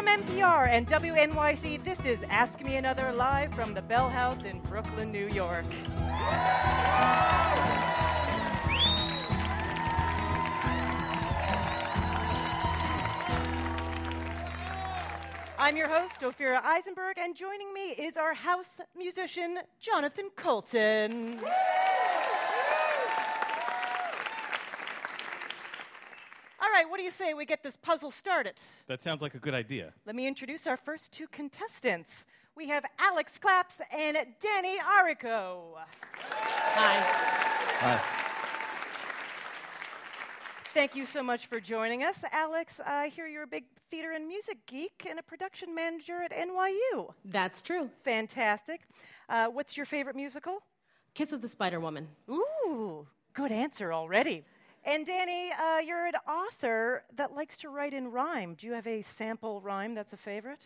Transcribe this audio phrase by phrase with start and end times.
[0.00, 4.58] From NPR and WNYC, this is Ask Me Another live from the Bell House in
[4.60, 5.66] Brooklyn, New York.
[15.58, 21.38] I'm your host, Ophira Eisenberg, and joining me is our house musician, Jonathan Coulton.
[26.80, 28.54] Right, what do you say we get this puzzle started?
[28.86, 29.92] That sounds like a good idea.
[30.06, 32.24] Let me introduce our first two contestants.
[32.56, 35.74] We have Alex Claps and Danny Arico.
[36.16, 37.00] Hi.
[37.80, 38.00] Hi.
[40.72, 42.24] Thank you so much for joining us.
[42.32, 46.32] Alex, I hear you're a big theater and music geek and a production manager at
[46.32, 47.12] NYU.
[47.24, 47.90] That's true.
[48.04, 48.82] Fantastic.
[49.28, 50.62] Uh, what's your favorite musical?
[51.12, 52.08] Kiss of the Spider Woman.
[52.30, 54.44] Ooh, good answer already.
[54.84, 58.54] And Danny, uh, you're an author that likes to write in rhyme.
[58.54, 60.62] Do you have a sample rhyme that's a favorite?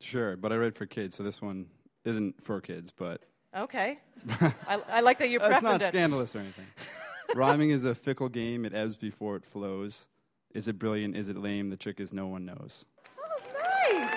[0.00, 1.66] Sure, but I write for kids, so this one
[2.04, 3.22] isn't for kids, but
[3.56, 3.98] Okay.
[4.66, 6.66] I, I like that you it's preferred not scandalous or anything.
[7.36, 10.08] Rhyming is a fickle game, it ebbs before it flows.
[10.52, 11.16] Is it brilliant?
[11.16, 11.70] Is it lame?
[11.70, 12.84] The trick is no one knows.
[13.18, 13.40] Oh,
[13.92, 14.10] nice.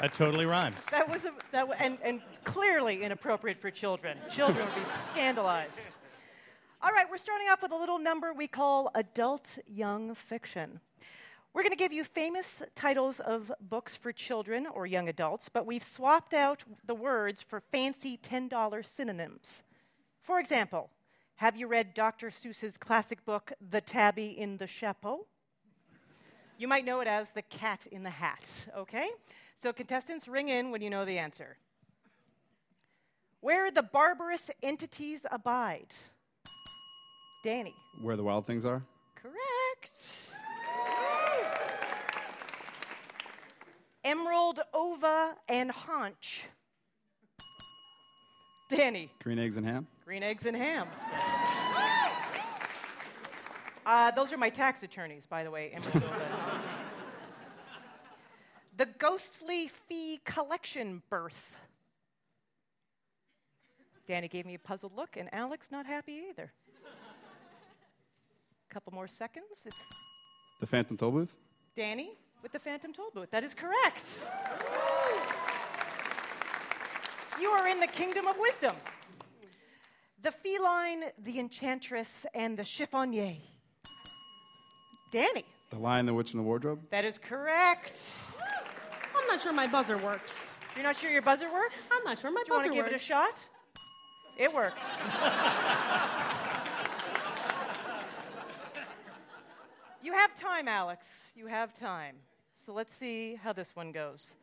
[0.00, 0.86] That totally rhymes.
[0.86, 4.16] That was a, that w- and, and clearly inappropriate for children.
[4.32, 5.72] Children would be scandalized.
[6.82, 10.80] All right, we're starting off with a little number we call adult young fiction.
[11.52, 15.66] We're going to give you famous titles of books for children or young adults, but
[15.66, 19.62] we've swapped out the words for fancy $10 synonyms.
[20.22, 20.88] For example,
[21.34, 22.30] have you read Dr.
[22.30, 25.26] Seuss's classic book, The Tabby in the Chapeau?
[26.56, 29.10] You might know it as The Cat in the Hat, okay?
[29.54, 31.58] So, contestants, ring in when you know the answer.
[33.40, 35.92] Where the barbarous entities abide.
[37.42, 37.74] Danny.
[38.02, 38.82] Where the wild things are?
[39.14, 39.98] Correct.
[44.04, 46.42] Emerald, ova, and haunch.
[48.68, 49.10] Danny.
[49.22, 49.86] Green eggs and ham?
[50.04, 50.86] Green eggs and ham.
[53.86, 55.70] Uh, those are my tax attorneys, by the way.
[55.72, 56.62] Emerald, ova, and haunch.
[58.76, 61.56] The ghostly fee collection birth.
[64.06, 66.52] Danny gave me a puzzled look, and Alex not happy either.
[68.70, 69.46] Couple more seconds.
[69.66, 69.76] It's
[70.60, 71.34] The Phantom Toll Booth?
[71.76, 73.28] Danny with the Phantom Toll Booth.
[73.32, 74.26] That is correct.
[77.40, 78.76] You are in the kingdom of wisdom.
[80.22, 83.38] The feline, the enchantress, and the chiffonnier.
[85.10, 85.44] Danny.
[85.70, 86.80] The Lion, the Witch, and the Wardrobe?
[86.90, 87.98] That is correct.
[89.18, 90.50] I'm not sure my buzzer works.
[90.76, 91.88] You're not sure your buzzer works?
[91.90, 92.94] I'm not sure my Do you want buzzer to give works.
[92.94, 93.34] it a shot?
[94.38, 94.82] It works.
[100.02, 101.06] you have time, Alex.
[101.34, 102.16] You have time.
[102.54, 104.34] So let's see how this one goes.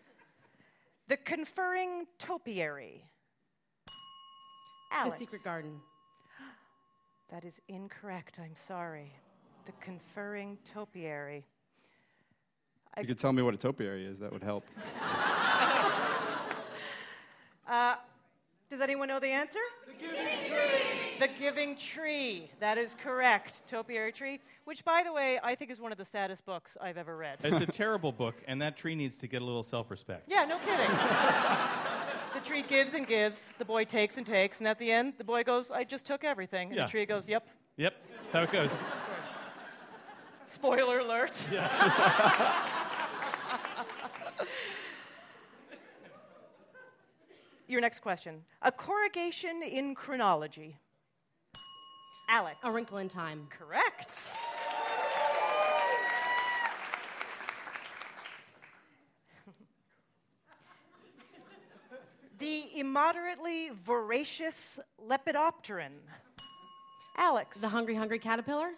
[1.07, 3.06] The conferring topiary.
[4.91, 5.13] Alex.
[5.13, 5.79] The Secret Garden.
[7.31, 8.35] That is incorrect.
[8.41, 9.12] I'm sorry.
[9.66, 11.45] The conferring topiary.
[12.95, 14.66] I- You could tell me what a topiary is, that would help.
[17.69, 17.95] Uh,
[18.69, 19.59] does anyone know the answer?
[19.85, 20.18] The giving
[20.50, 21.06] tree.
[21.20, 22.50] The giving tree.
[22.60, 23.64] That is correct.
[23.68, 26.98] Topiary tree, which, by the way, I think is one of the saddest books I've
[26.98, 27.40] ever read.
[27.44, 30.26] It's a terrible book, and that tree needs to get a little self respect.
[30.28, 30.90] yeah, no kidding.
[32.36, 33.52] the tree gives and gives.
[33.58, 36.24] The boy takes and takes, and at the end, the boy goes, "I just took
[36.24, 36.86] everything." And Yeah.
[36.86, 37.48] the tree goes, "Yep."
[37.78, 38.84] Yep, that's how it goes.
[40.48, 41.34] Spoiler alert.
[47.68, 48.44] Your next question.
[48.62, 50.78] A corrugation in chronology.
[52.28, 52.58] Alex.
[52.64, 53.48] A Wrinkle in Time.
[53.50, 54.12] Correct.
[62.40, 65.92] the immoderately voracious Lepidopteran.
[67.18, 67.58] Alex.
[67.58, 68.70] The Hungry Hungry Caterpillar.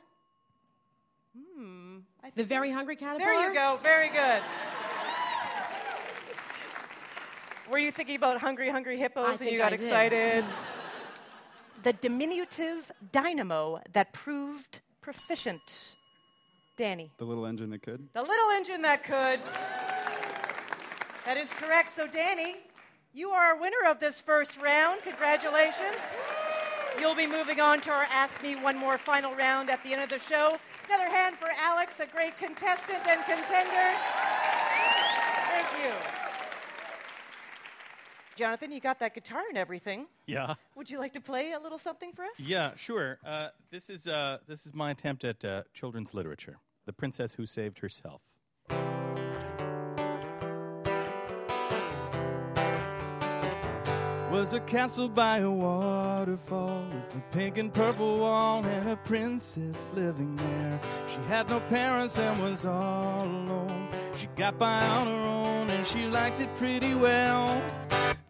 [1.35, 1.97] Hmm.
[2.35, 3.31] The Very Hungry Caterpillar.
[3.31, 3.79] There you go.
[3.83, 4.41] Very good.
[7.69, 10.45] Were you thinking about hungry, hungry hippos I and you got excited?
[11.83, 15.95] The diminutive dynamo that proved proficient.
[16.75, 17.11] Danny.
[17.17, 18.07] The little engine that could?
[18.13, 19.39] The little engine that could.
[21.25, 21.93] That is correct.
[21.93, 22.57] So, Danny,
[23.13, 25.01] you are a winner of this first round.
[25.03, 25.99] Congratulations.
[26.99, 30.01] You'll be moving on to our Ask Me One More final round at the end
[30.01, 30.57] of the show.
[30.87, 33.93] Another hand for Alex, a great contestant and contender.
[35.51, 36.28] Thank you.
[38.39, 40.07] Jonathan, you got that guitar and everything.
[40.25, 40.53] Yeah.
[40.77, 42.39] Would you like to play a little something for us?
[42.39, 43.19] Yeah, sure.
[43.25, 46.59] Uh, this is uh, this is my attempt at uh, children's literature.
[46.85, 48.21] The Princess Who Saved Herself.
[54.31, 59.91] Was a castle by a waterfall with a pink and purple wall and a princess
[59.93, 60.79] living there.
[61.09, 63.89] She had no parents and was all alone.
[64.15, 67.61] She got by on her own and she liked it pretty well.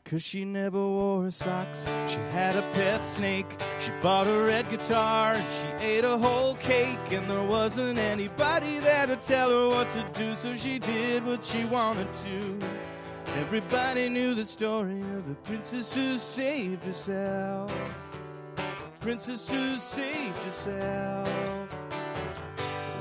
[0.10, 1.88] Cause she never wore socks.
[2.08, 3.46] She had a pet snake.
[3.80, 7.12] She bought a red guitar and she ate a whole cake.
[7.12, 11.46] And there wasn't anybody there to tell her what to do, so she did what
[11.46, 12.58] she wanted to.
[13.38, 17.72] Everybody knew the story of the princess who saved herself.
[19.02, 21.49] Princess who saved herself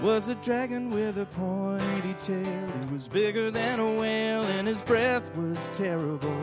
[0.02, 2.72] was a dragon with a pointy tail.
[2.80, 6.36] He was bigger than a whale, and his breath was terrible.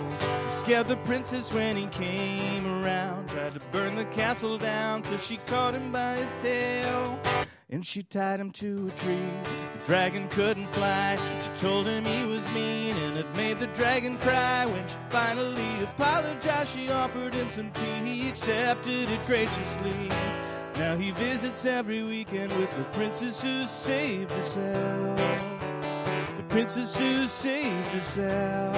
[0.46, 3.30] He scared the princess when he came around.
[3.30, 7.20] Tried to burn the castle down till she caught him by his tail.
[7.70, 9.32] And she tied him to a tree.
[9.80, 11.18] The dragon couldn't fly.
[11.42, 14.66] She told him he was mean, and it made the dragon cry.
[14.66, 18.06] When she finally apologized, she offered him some tea.
[18.06, 20.10] He accepted it graciously.
[20.78, 25.18] Now he visits every weekend with the princess who saved herself.
[26.36, 28.76] The princess who saved herself.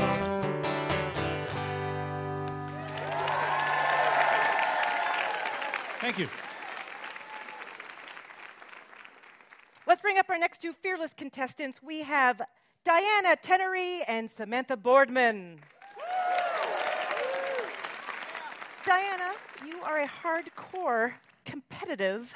[5.99, 6.29] Thank you.
[9.87, 11.81] Let's bring up our next two fearless contestants.
[11.81, 12.43] We have
[12.83, 15.61] Diana Tenery and Samantha Boardman.
[18.85, 19.33] Diana,
[19.65, 21.13] you are a hardcore
[21.47, 22.33] competitive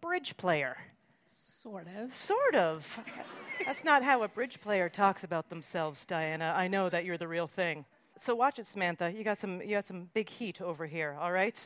[0.00, 0.76] bridge player.
[1.24, 2.14] Sort of.
[2.14, 3.00] Sort of.
[3.66, 6.54] That's not how a bridge player talks about themselves, Diana.
[6.56, 7.84] I know that you're the real thing.
[8.18, 9.10] So watch it, Samantha.
[9.10, 11.56] You got some you got some big heat over here, all right?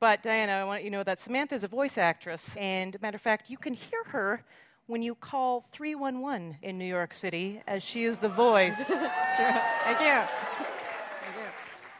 [0.00, 3.16] But Diana, I want you to know that Samantha is a voice actress, and matter
[3.16, 4.44] of fact, you can hear her
[4.86, 8.76] when you call 311 in New York City, as she is the voice.
[8.88, 9.60] That's true.
[9.84, 10.73] Thank you.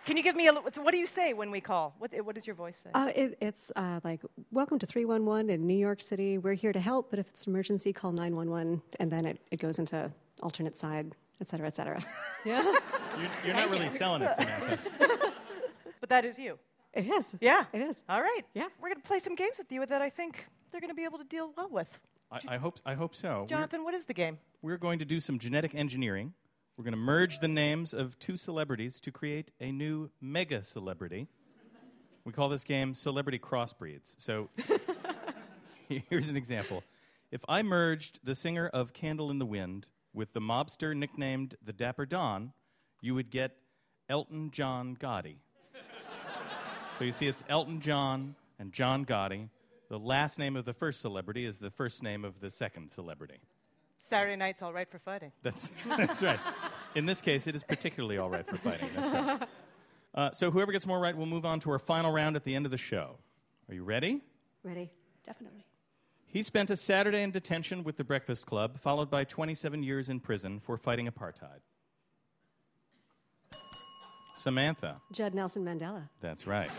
[0.05, 0.53] Can you give me a?
[0.53, 1.95] li- What do you say when we call?
[1.99, 2.91] What, what does your voice say?
[2.93, 4.21] Uh, it, it's uh, like,
[4.53, 6.37] welcome to 311 in New York City.
[6.37, 8.83] We're here to help, but if it's an emergency, call 911.
[9.01, 10.11] And then it, it goes into
[10.43, 12.03] alternate side, et cetera, et cetera.
[12.45, 12.63] yeah,
[13.19, 14.79] You're, you're not really selling it, Samantha.
[16.01, 16.59] but that is you.
[16.93, 17.35] it is.
[17.41, 17.65] Yeah.
[17.73, 18.03] It is.
[18.09, 18.43] All right.
[18.53, 18.67] Yeah.
[18.83, 21.05] We're going to play some games with you that I think they're going to be
[21.05, 21.99] able to deal well with.
[22.31, 22.79] I, I hope.
[22.85, 23.29] I hope so.
[23.37, 24.39] We're- Jonathan, what is the game?
[24.61, 26.33] we're going to do some genetic engineering.
[26.77, 31.29] We're going to merge the names of two celebrities to create a new mega celebrity.
[32.25, 34.17] We call this game Celebrity Crossbreeds.
[34.19, 34.51] So
[35.89, 36.83] here's an example.
[37.31, 41.73] If I merged the singer of Candle in the Wind with the mobster nicknamed the
[41.73, 42.53] Dapper Don,
[43.01, 43.57] you would get
[44.09, 45.37] Elton John Gotti.
[46.99, 49.49] so you see, it's Elton John and John Gotti.
[49.89, 53.39] The last name of the first celebrity is the first name of the second celebrity.
[54.05, 55.33] Saturday night's all right for fighting.
[55.43, 56.39] That's, that's right.
[56.95, 58.91] In this case, it is particularly all right for fighting.
[58.95, 59.49] That's right.
[60.17, 62.55] Uh, so whoever gets more right will move on to our final round at the
[62.55, 63.17] end of the show.
[63.69, 64.23] Are you ready?
[64.63, 64.93] Ready?
[65.27, 65.67] Definitely.
[66.29, 70.21] He spent a Saturday in detention with the Breakfast Club, followed by 27 years in
[70.21, 71.63] prison for fighting apartheid.
[74.37, 75.01] Samantha.
[75.11, 76.09] Judd Nelson Mandela.
[76.21, 76.71] That's right.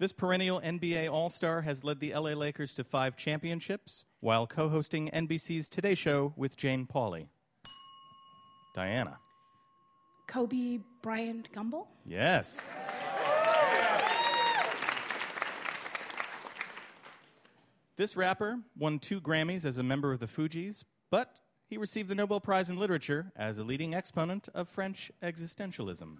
[0.00, 4.68] This perennial NBA All Star has led the LA Lakers to five championships while co
[4.68, 7.28] hosting NBC's Today Show with Jane Pauley.
[8.74, 9.18] Diana.
[10.26, 11.86] Kobe Bryant Gumbel.
[12.04, 12.60] Yes.
[17.96, 22.16] This rapper won two Grammys as a member of the Fugees, but he received the
[22.16, 26.16] Nobel Prize in Literature as a leading exponent of French existentialism.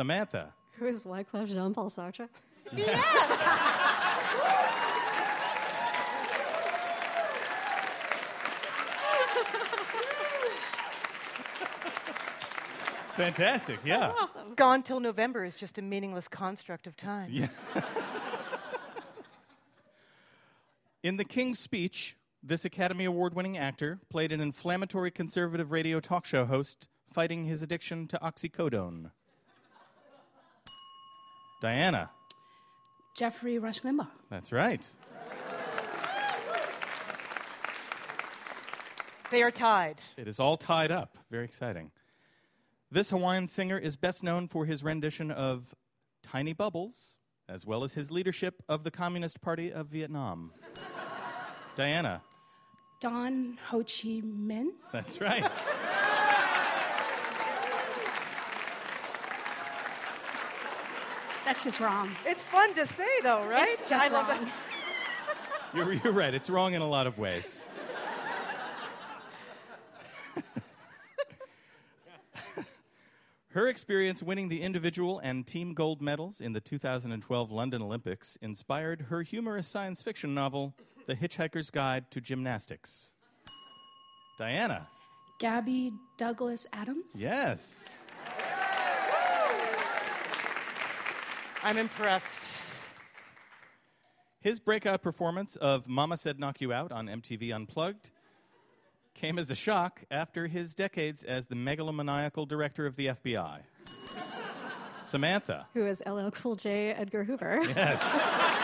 [0.00, 0.54] Samantha.
[0.78, 2.26] Who is Wyclef Jean Paul Sartre?
[2.74, 3.04] Yes!
[13.14, 14.14] Fantastic, yeah.
[14.18, 14.54] Awesome.
[14.54, 17.28] Gone till November is just a meaningless construct of time.
[17.30, 17.48] Yeah.
[21.02, 26.24] In The King's Speech, this Academy Award winning actor played an inflammatory conservative radio talk
[26.24, 29.10] show host fighting his addiction to oxycodone.
[31.60, 32.10] Diana.
[33.16, 34.08] Geoffrey Rush Limbaugh.
[34.30, 34.88] That's right.
[39.30, 40.00] They are tied.
[40.16, 41.18] It is all tied up.
[41.30, 41.92] Very exciting.
[42.90, 45.74] This Hawaiian singer is best known for his rendition of
[46.24, 47.16] Tiny Bubbles,
[47.48, 50.52] as well as his leadership of the Communist Party of Vietnam.
[51.76, 52.22] Diana.
[53.00, 54.70] Don Ho Chi Minh.
[54.92, 55.48] That's right.
[61.50, 62.08] That's just wrong.
[62.24, 63.68] It's fun to say, though, right?
[63.68, 64.44] It's just I love wrong.
[64.44, 64.54] that.
[65.74, 66.32] You're, you're right.
[66.32, 67.66] It's wrong in a lot of ways.
[73.48, 79.06] Her experience winning the individual and team gold medals in the 2012 London Olympics inspired
[79.08, 80.74] her humorous science fiction novel,
[81.06, 83.12] The Hitchhiker's Guide to Gymnastics.
[84.38, 84.86] Diana.
[85.40, 87.20] Gabby Douglas Adams.
[87.20, 87.88] Yes.
[91.62, 92.40] I'm impressed.
[94.40, 98.10] His breakout performance of Mama Said Knock You Out on MTV Unplugged
[99.12, 103.60] came as a shock after his decades as the megalomaniacal director of the FBI.
[105.04, 105.66] Samantha.
[105.74, 107.60] Who is LL Cool J Edgar Hoover.
[107.64, 108.56] Yes.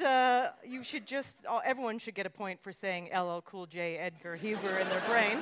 [0.00, 3.96] uh, you should just uh, everyone should get a point for saying LL Cool J
[3.96, 5.38] Edgar Hoover in their brain.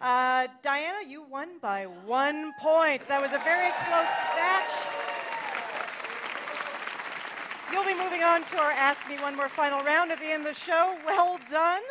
[0.00, 3.06] Uh, Diana, you won by one point.
[3.08, 4.98] That was a very close match.
[7.72, 10.46] You'll be moving on to our Ask Me One More final round at the end
[10.46, 10.96] of the show.
[11.04, 11.82] Well done.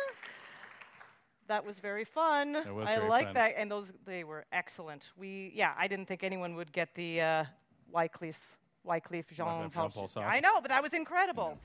[1.46, 2.52] That was very fun.
[2.74, 5.10] Was I like that, and those they were excellent.
[5.16, 7.44] We, yeah, I didn't think anyone would get the uh,
[7.90, 8.57] Wycliffe,
[8.88, 9.68] Wycliffe Jean Paul.
[9.68, 10.26] Jean-Paul Sartre.
[10.26, 11.58] I know, but that was incredible.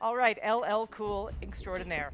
[0.00, 2.10] All right, LL Cool extraordinaire.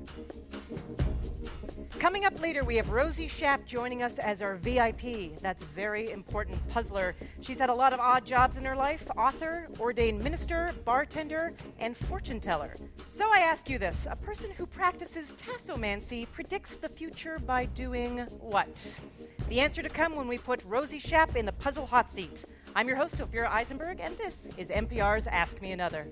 [1.98, 5.40] Coming up later, we have Rosie Schaap joining us as our VIP.
[5.40, 7.14] That's very important puzzler.
[7.40, 11.96] She's had a lot of odd jobs in her life author, ordained minister, bartender, and
[11.96, 12.76] fortune teller.
[13.16, 18.18] So I ask you this a person who practices tassomancy predicts the future by doing
[18.40, 19.00] what?
[19.48, 22.44] The answer to come when we put Rosie Schaap in the puzzle hot seat.
[22.76, 26.06] I'm your host, Ophira Eisenberg, and this is NPR's Ask Me Another.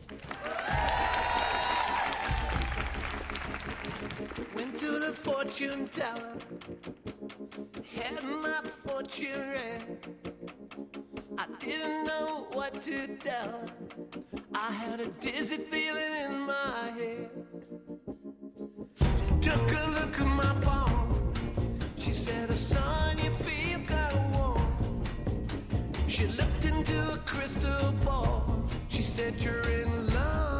[4.54, 6.34] Went to the fortune teller,
[7.94, 9.98] had my fortune read.
[11.38, 13.62] I didn't know what to tell.
[14.54, 17.30] I had a dizzy feeling in my head.
[18.96, 21.32] She took a look at my palm.
[21.98, 23.55] She said, "Son, you feel kind of warm."
[26.08, 28.62] She looked into a crystal ball.
[28.88, 30.55] She said, "You're in love."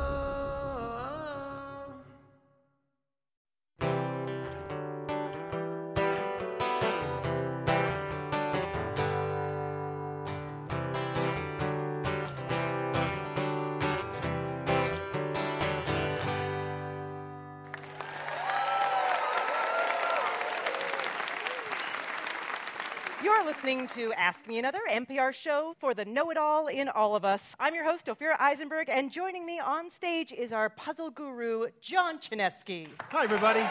[23.47, 27.25] Listening to Ask Me Another, NPR show for the know it all in all of
[27.25, 27.55] us.
[27.61, 32.19] I'm your host, Ophira Eisenberg, and joining me on stage is our puzzle guru, John
[32.19, 32.89] Chaneski.
[33.13, 33.63] Hi, everybody.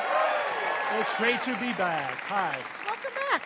[0.97, 2.13] It's great to be back.
[2.21, 2.57] Hi.
[2.87, 3.43] Welcome back.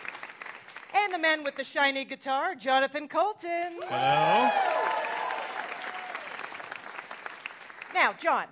[0.94, 3.80] And the man with the shiny guitar, Jonathan Coulton.
[3.88, 4.50] Hello.
[7.92, 8.44] Now, John,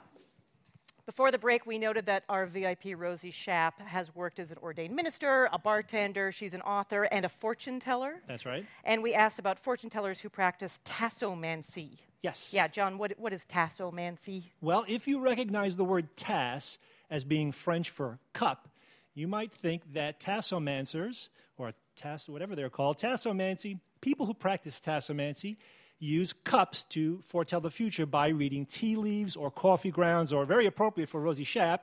[1.09, 4.95] before the break, we noted that our VIP Rosie Schaap has worked as an ordained
[4.95, 8.17] minister, a bartender, she's an author, and a fortune teller.
[8.27, 8.67] That's right.
[8.85, 11.97] And we asked about fortune tellers who practice tassomancy.
[12.21, 12.51] Yes.
[12.53, 14.43] Yeah, John, what, what is tassomancy?
[14.61, 16.77] Well, if you recognize the word tass
[17.09, 18.69] as being French for cup,
[19.15, 25.57] you might think that tassomancers, or tass, whatever they're called, tassomancy, people who practice tassomancy,
[25.99, 30.67] use cups to foretell the future by reading tea leaves or coffee grounds, or very
[30.67, 31.81] appropriate for Rosie Schaap,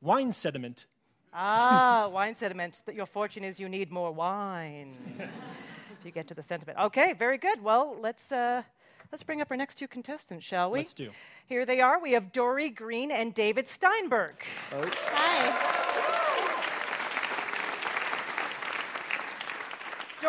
[0.00, 0.86] wine sediment.
[1.32, 2.82] Ah, wine sediment.
[2.86, 4.96] That your fortune is you need more wine.
[5.18, 6.78] if you get to the sentiment.
[6.78, 7.62] Okay, very good.
[7.62, 8.62] Well, let's uh,
[9.12, 10.80] let's bring up our next two contestants, shall we?
[10.80, 11.10] Let's do.
[11.46, 12.00] Here they are.
[12.00, 14.34] We have Dory Green and David Steinberg.
[14.72, 15.86] Hi.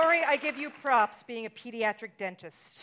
[0.01, 2.79] Dory, I give you props being a pediatric dentist.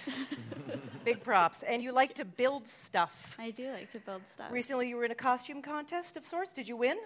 [1.04, 1.62] Big props.
[1.66, 3.36] And you like to build stuff.
[3.38, 4.52] I do like to build stuff.
[4.52, 6.52] Recently, you were in a costume contest of sorts.
[6.52, 6.98] Did you win?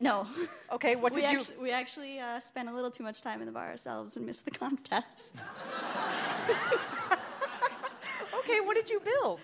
[0.00, 0.26] no.
[0.72, 1.38] Okay, what we did you?
[1.38, 4.24] Actually, we actually uh, spent a little too much time in the bar ourselves and
[4.24, 5.42] missed the contest.
[8.38, 9.40] Okay, what did you build?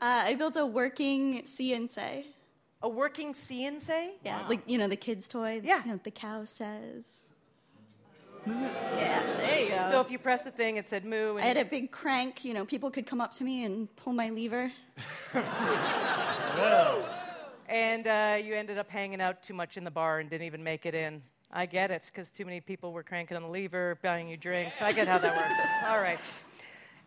[0.00, 2.26] Uh, I built a working See 'n Say.
[2.82, 4.14] A working See 'n Say?
[4.24, 5.60] Yeah, like you know the kids' toy.
[5.64, 5.82] Yeah.
[5.84, 7.24] You know, the cow says.
[8.46, 9.88] Yeah, there you go.
[9.90, 11.36] So if you press the thing, it said moo.
[11.36, 12.44] And I had a big crank.
[12.44, 14.72] You know, people could come up to me and pull my lever.
[17.66, 20.62] And uh, you ended up hanging out too much in the bar and didn't even
[20.62, 21.22] make it in.
[21.50, 24.82] I get it, because too many people were cranking on the lever, buying you drinks.
[24.82, 25.60] I get how that works.
[25.86, 26.20] All right.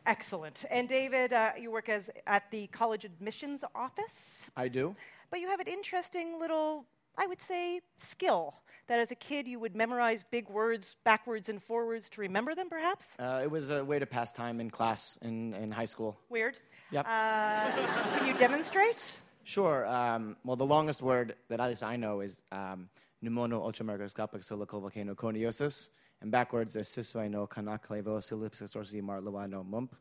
[0.06, 0.66] Excellent.
[0.72, 4.96] And David, uh, you work as at the college admissions office, I do.
[5.30, 6.86] but you have an interesting little
[7.18, 8.54] I would say, skill.
[8.88, 12.70] That as a kid you would memorize big words backwards and forwards to remember them,
[12.70, 13.08] perhaps?
[13.20, 16.18] Uh, it was a way to pass time in class in, in high school.
[16.30, 16.58] Weird.
[16.92, 17.06] Yep.
[17.06, 17.72] Uh,
[18.18, 19.20] can you demonstrate?
[19.44, 19.86] Sure.
[19.86, 22.90] Um, well, the longest word that at least I know is um,
[23.24, 25.90] pneumono ultramicroscopic silicovolcano coniosis,
[26.22, 29.96] and backwards is siswai no kanaklevo silipsisorsi marlawa no mump.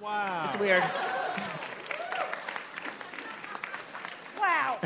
[0.00, 0.46] Wow.
[0.46, 0.82] It's weird.
[4.38, 4.80] Wow.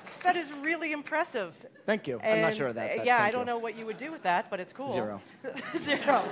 [0.32, 1.54] that is really impressive.
[1.86, 2.20] Thank you.
[2.22, 2.98] I'm not sure of that.
[2.98, 3.46] but yeah, thank I don't you.
[3.46, 4.92] know what you would do with that, but it's cool.
[4.92, 5.20] Zero.
[5.78, 6.24] Zero.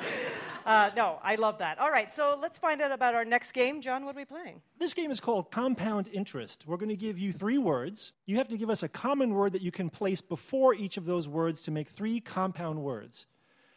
[0.65, 1.79] Uh, no, I love that.
[1.81, 3.81] All right, so let's find out about our next game.
[3.81, 4.61] John, what are we playing?
[4.79, 6.65] This game is called Compound Interest.
[6.67, 8.13] We're going to give you three words.
[8.27, 11.05] You have to give us a common word that you can place before each of
[11.05, 13.27] those words to make three compound words.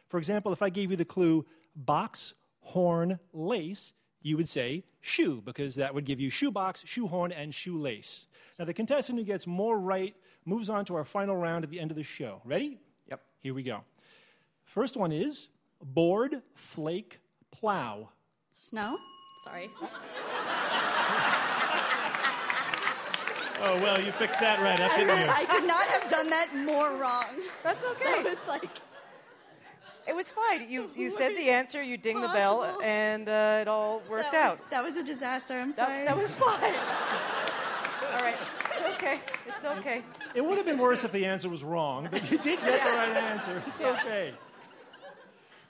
[0.08, 5.42] For example, if I gave you the clue box, horn, lace, you would say shoe,
[5.44, 8.28] because that would give you shoebox, shoehorn, and shoelace.
[8.62, 10.16] Now, the contestant who gets more right
[10.46, 12.44] moves on to our final round at the end of the show.
[12.46, 12.78] Ready?
[13.10, 13.20] Yep.
[13.40, 13.80] Here we go.
[14.66, 15.48] First one is
[15.82, 18.10] board, flake, plow.
[18.52, 18.98] Snow?
[19.44, 19.72] Sorry.
[23.64, 25.26] Oh, well, you fixed that right up, I, didn't you?
[25.28, 27.28] I could not have done that more wrong.
[27.62, 28.06] That's okay.
[28.06, 28.68] That was like,
[30.08, 30.68] It was fine.
[30.68, 34.50] You, you said the answer, you ding the bell, and uh, it all worked that
[34.50, 34.72] out.
[34.72, 35.60] That was a disaster.
[35.60, 36.06] I'm That, sorry.
[36.06, 36.74] that was fine.
[38.14, 38.36] all right,
[38.72, 39.20] it's okay.
[39.48, 40.04] It's okay.
[40.36, 42.90] It would have been worse if the answer was wrong, but you did get the
[42.90, 43.64] right answer.
[43.68, 44.34] It's okay.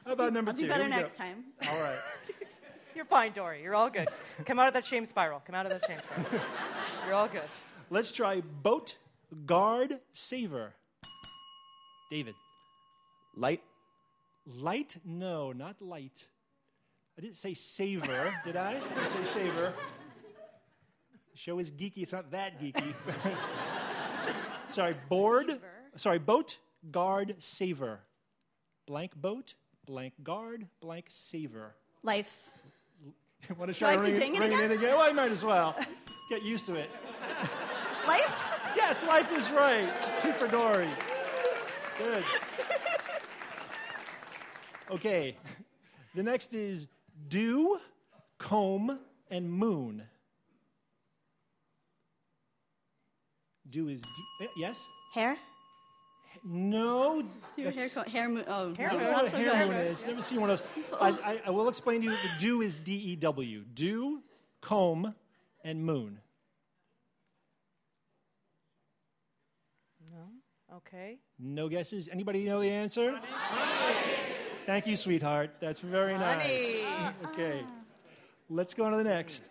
[0.06, 0.64] How about number I'll two?
[0.64, 1.02] do better Here we go.
[1.02, 1.44] next time.
[1.70, 2.00] All right.
[2.96, 3.62] You're fine, Dory.
[3.64, 4.10] You're all good.
[4.46, 5.42] Come out of that shame spiral.
[5.46, 6.42] Come out of that shame spiral.
[7.06, 7.44] You're all good.
[7.90, 8.98] Let's try boat,
[9.46, 10.74] guard, saver.
[12.10, 12.34] David.
[13.36, 13.62] Light.
[14.46, 14.98] Light?
[15.06, 16.28] No, not light.
[17.18, 18.72] I didn't say saver, did I?
[18.72, 19.74] I didn't say saver.
[21.42, 22.04] Show is geeky.
[22.04, 22.94] It's not that geeky.
[24.68, 25.60] Sorry, board.
[25.96, 26.58] Sorry, boat,
[26.92, 28.00] guard, saver.
[28.86, 29.56] Blank boat,
[29.88, 31.74] blank guard, blank saver.
[32.04, 32.52] Life.
[33.58, 34.66] Want to try to ring, it ring again?
[34.66, 34.96] in again?
[34.96, 35.76] Well, I might as well.
[36.30, 36.92] Get used to it.
[38.08, 38.62] Life?
[38.76, 39.92] Yes, life is right.
[40.18, 40.90] Two for Dory.
[41.98, 42.24] Good.
[44.92, 45.36] Okay.
[46.14, 46.88] The next is
[47.30, 47.80] dew,
[48.38, 49.00] comb,
[49.32, 50.04] and moon.
[53.72, 54.08] Dew is d-
[54.42, 54.86] eh, yes.
[55.14, 55.38] Hair?
[56.44, 57.24] No.
[57.56, 58.44] Your hair, that's- co- hair moon.
[58.48, 59.68] Oh, I don't no, know not what a so hair good.
[59.70, 60.06] moon is.
[60.06, 61.00] Never seen one of those.
[61.00, 62.12] I, I, I will explain to you.
[62.12, 63.64] The dew is D E W.
[63.74, 64.22] Dew,
[64.62, 65.14] comb,
[65.64, 66.20] and moon.
[70.12, 70.78] No.
[70.78, 71.20] Okay.
[71.40, 72.10] No guesses.
[72.12, 73.20] Anybody know the answer?
[74.66, 75.56] Thank you, sweetheart.
[75.60, 76.82] That's very nice.
[77.26, 77.64] Okay.
[78.50, 79.50] Let's go on to the next.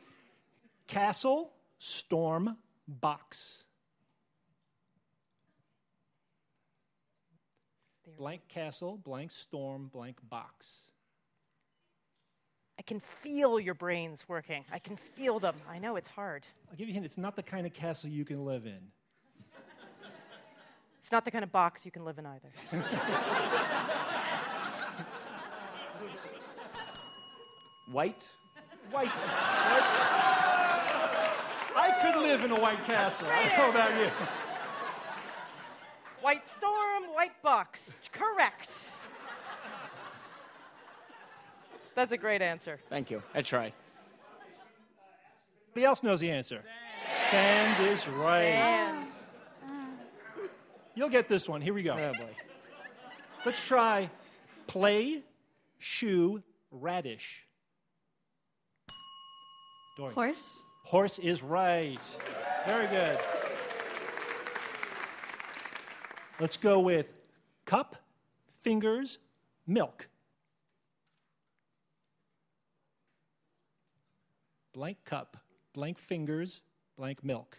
[0.86, 2.56] Castle, storm,
[2.88, 3.64] box.
[8.20, 10.90] Blank castle, blank storm, blank box.
[12.78, 14.62] I can feel your brains working.
[14.70, 15.54] I can feel them.
[15.66, 16.44] I know it's hard.
[16.70, 17.06] I'll give you a hint.
[17.06, 18.76] It's not the kind of castle you can live in.
[21.02, 22.50] It's not the kind of box you can live in either.
[27.90, 28.28] White.
[28.90, 29.16] White.
[29.16, 29.16] White.
[31.74, 33.28] I could live in a white castle.
[33.30, 34.10] I don't know about you.
[36.20, 37.90] White storm, white box.
[38.12, 38.70] Correct.
[41.94, 42.80] That's a great answer.
[42.88, 43.22] Thank you.
[43.34, 43.74] I try.
[45.66, 46.64] Anybody else knows the answer?
[47.06, 48.44] Sand is right.
[48.44, 49.06] And
[50.94, 51.60] You'll get this one.
[51.60, 51.92] Here we go.
[51.92, 52.34] Oh boy.
[53.44, 54.08] Let's try
[54.66, 55.22] play,
[55.78, 57.44] shoe, radish.
[59.98, 60.14] Dory.
[60.14, 60.62] Horse?
[60.84, 62.00] Horse is right.
[62.66, 63.18] Very good.
[66.40, 67.06] Let's go with
[67.66, 67.96] cup,
[68.62, 69.18] fingers,
[69.66, 70.08] milk.
[74.72, 75.36] Blank cup,
[75.74, 76.62] blank fingers,
[76.96, 77.58] blank milk.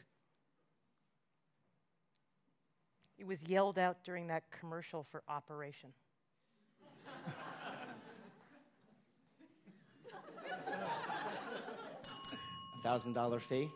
[3.22, 5.94] it was yelled out during that commercial for Operation.
[12.82, 13.70] Thousand dollar fee.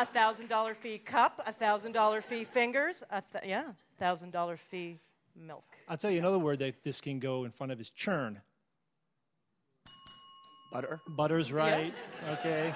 [0.00, 3.64] A thousand dollar fee cup, a thousand dollar fee fingers, a th- yeah,
[3.98, 4.98] thousand dollar fee
[5.36, 5.62] milk.
[5.90, 8.40] I'll tell you another word that this can go in front of is churn.
[10.72, 11.00] Butter.
[11.06, 11.92] Butter's right.
[12.30, 12.72] Okay.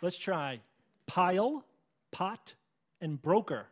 [0.00, 0.60] Let's try
[1.06, 1.62] pile,
[2.10, 2.54] pot,
[3.02, 3.66] and broker.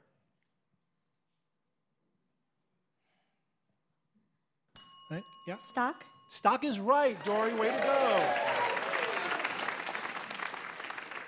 [5.11, 5.23] Right?
[5.49, 5.55] Yeah.
[5.55, 6.05] Stock?
[6.29, 7.55] Stock is right, Dory.
[7.55, 8.50] Way to go.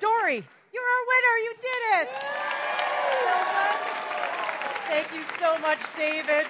[0.02, 0.42] Dory,
[0.74, 1.36] you're our winner.
[1.44, 2.08] You did it.
[4.88, 6.44] Thank you so much, David.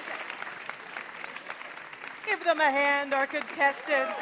[2.24, 4.12] Give them a hand, our contestants.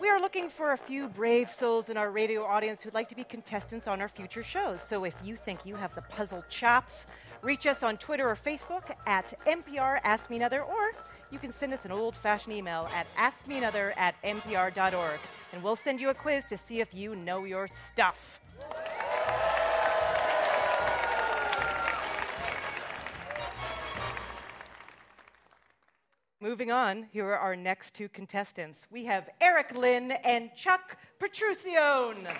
[0.00, 3.16] We are looking for a few brave souls in our radio audience who'd like to
[3.16, 4.80] be contestants on our future shows.
[4.80, 7.08] So if you think you have the puzzle chops,
[7.42, 10.92] reach us on Twitter or Facebook at NPR Ask Me Another, or
[11.36, 15.20] you can send us an old fashioned email at askmeanother at npr.org.
[15.52, 18.40] And we'll send you a quiz to see if you know your stuff.
[26.40, 28.86] Moving on, here are our next two contestants.
[28.90, 32.34] We have Eric Lynn and Chuck Petrucione.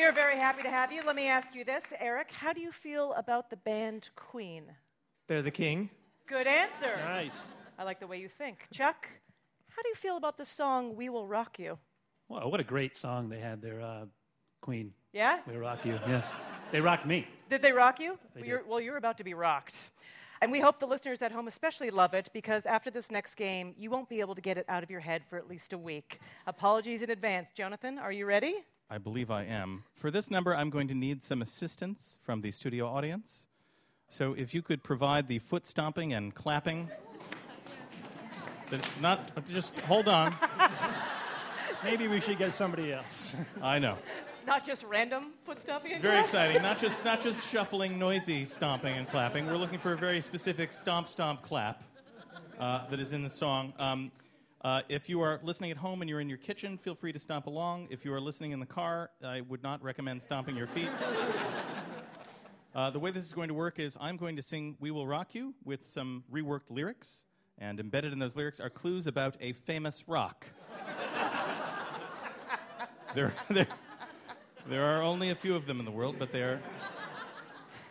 [0.00, 1.02] We are very happy to have you.
[1.06, 2.32] Let me ask you this, Eric.
[2.32, 4.64] How do you feel about the band Queen?
[5.26, 5.90] They're the king.
[6.26, 6.96] Good answer.
[7.04, 7.48] Nice.
[7.78, 8.66] I like the way you think.
[8.72, 9.06] Chuck,
[9.68, 11.78] how do you feel about the song We Will Rock You?
[12.30, 14.06] Wow, what a great song they had there, uh,
[14.62, 14.94] Queen.
[15.12, 15.40] Yeah?
[15.46, 16.00] We rock you.
[16.08, 16.34] Yes,
[16.72, 17.28] they rocked me.
[17.50, 18.18] Did they rock you?
[18.34, 19.76] They well, you're, well, you're about to be rocked.
[20.40, 23.74] And we hope the listeners at home especially love it because after this next game,
[23.76, 25.78] you won't be able to get it out of your head for at least a
[25.78, 26.20] week.
[26.46, 27.50] Apologies in advance.
[27.54, 28.64] Jonathan, are you ready?
[28.92, 29.84] I believe I am.
[29.94, 33.46] For this number, I'm going to need some assistance from the studio audience.
[34.08, 36.90] So if you could provide the foot stomping and clapping.
[39.00, 40.34] Not just hold on.
[41.84, 43.36] Maybe we should get somebody else.
[43.62, 43.96] I know.
[44.46, 46.24] Not just random foot stomping and Very clap?
[46.24, 46.62] exciting.
[46.62, 49.46] Not just not just shuffling, noisy stomping and clapping.
[49.46, 51.82] We're looking for a very specific stomp, stomp, clap
[52.58, 53.72] uh, that is in the song.
[53.78, 54.10] Um,
[54.62, 57.18] uh, if you are listening at home and you're in your kitchen, feel free to
[57.18, 57.88] stomp along.
[57.90, 60.90] If you are listening in the car, I would not recommend stomping your feet.
[62.72, 65.04] Uh, the way this is going to work is I'm going to sing "We Will
[65.04, 67.24] Rock You" with some reworked lyrics,
[67.58, 70.46] and embedded in those lyrics are clues about a famous rock.
[73.14, 73.66] there, there,
[74.68, 76.60] there are only a few of them in the world, but they are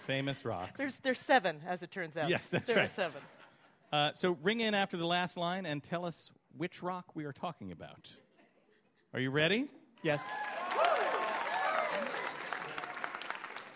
[0.08, 0.78] famous rocks.
[0.78, 2.30] There's, there's seven, as it turns out.
[2.30, 2.86] Yes, that's there right.
[2.86, 3.22] are seven.
[3.92, 7.32] Uh, so ring in after the last line and tell us which rock we are
[7.34, 8.12] talking about.
[9.14, 9.68] Are you ready?
[10.04, 10.28] Yes.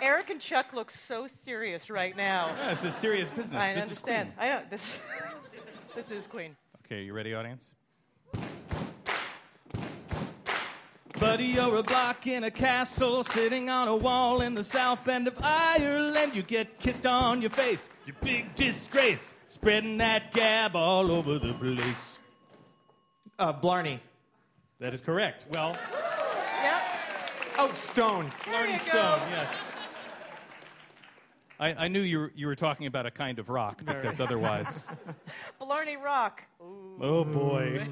[0.02, 2.48] Eric and Chuck look so serious right now.
[2.58, 3.62] Yeah, this is serious business.
[3.62, 4.36] I This is understand.
[4.36, 4.50] Queen.
[4.50, 4.62] I know.
[4.70, 5.00] This,
[5.96, 6.56] this is Queen.
[6.86, 7.74] Okay, you ready, audience?
[11.20, 15.28] Buddy, you're a block in a castle sitting on a wall in the south end
[15.30, 16.36] of Ireland.
[16.36, 21.54] You get kissed on your face, you big disgrace, spreading that gab all over the
[21.54, 22.20] place.
[23.40, 24.00] Uh, Blarney.
[24.80, 25.46] That is correct.
[25.52, 25.78] Well,
[26.62, 26.82] Yep.
[27.58, 28.32] Oh, Stone.
[28.46, 29.50] Blarney Stone, yes.
[31.60, 34.88] I, I knew you were, you were talking about a kind of rock because otherwise.
[35.60, 36.44] Blarney Rock.
[36.62, 36.98] Ooh.
[37.02, 37.88] Oh boy.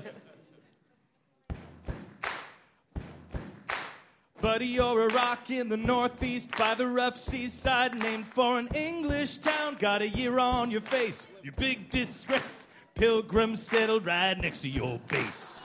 [4.41, 9.37] Buddy, you're a rock in the northeast by the rough seaside, named for an English
[9.37, 9.75] town.
[9.77, 12.67] Got a year on your face, you big disgrace.
[12.95, 15.61] Pilgrims settled right next to your base.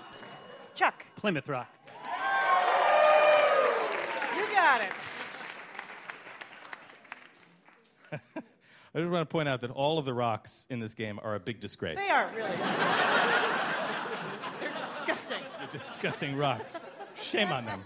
[0.74, 1.68] Chuck, Plymouth Rock.
[4.36, 4.92] you got it.
[8.94, 11.34] I just want to point out that all of the rocks in this game are
[11.34, 11.98] a big disgrace.
[11.98, 12.50] They are, really.
[14.60, 15.42] They're disgusting.
[15.58, 16.86] They're disgusting rocks.
[17.14, 17.84] Shame on them.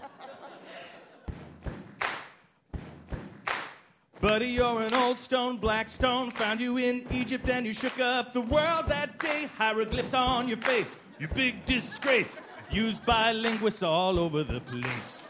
[4.21, 6.29] Buddy, you're an old stone, black stone.
[6.31, 9.49] Found you in Egypt and you shook up the world that day.
[9.57, 12.41] Hieroglyphs on your face, you big disgrace.
[12.69, 15.23] Used by linguists all over the place.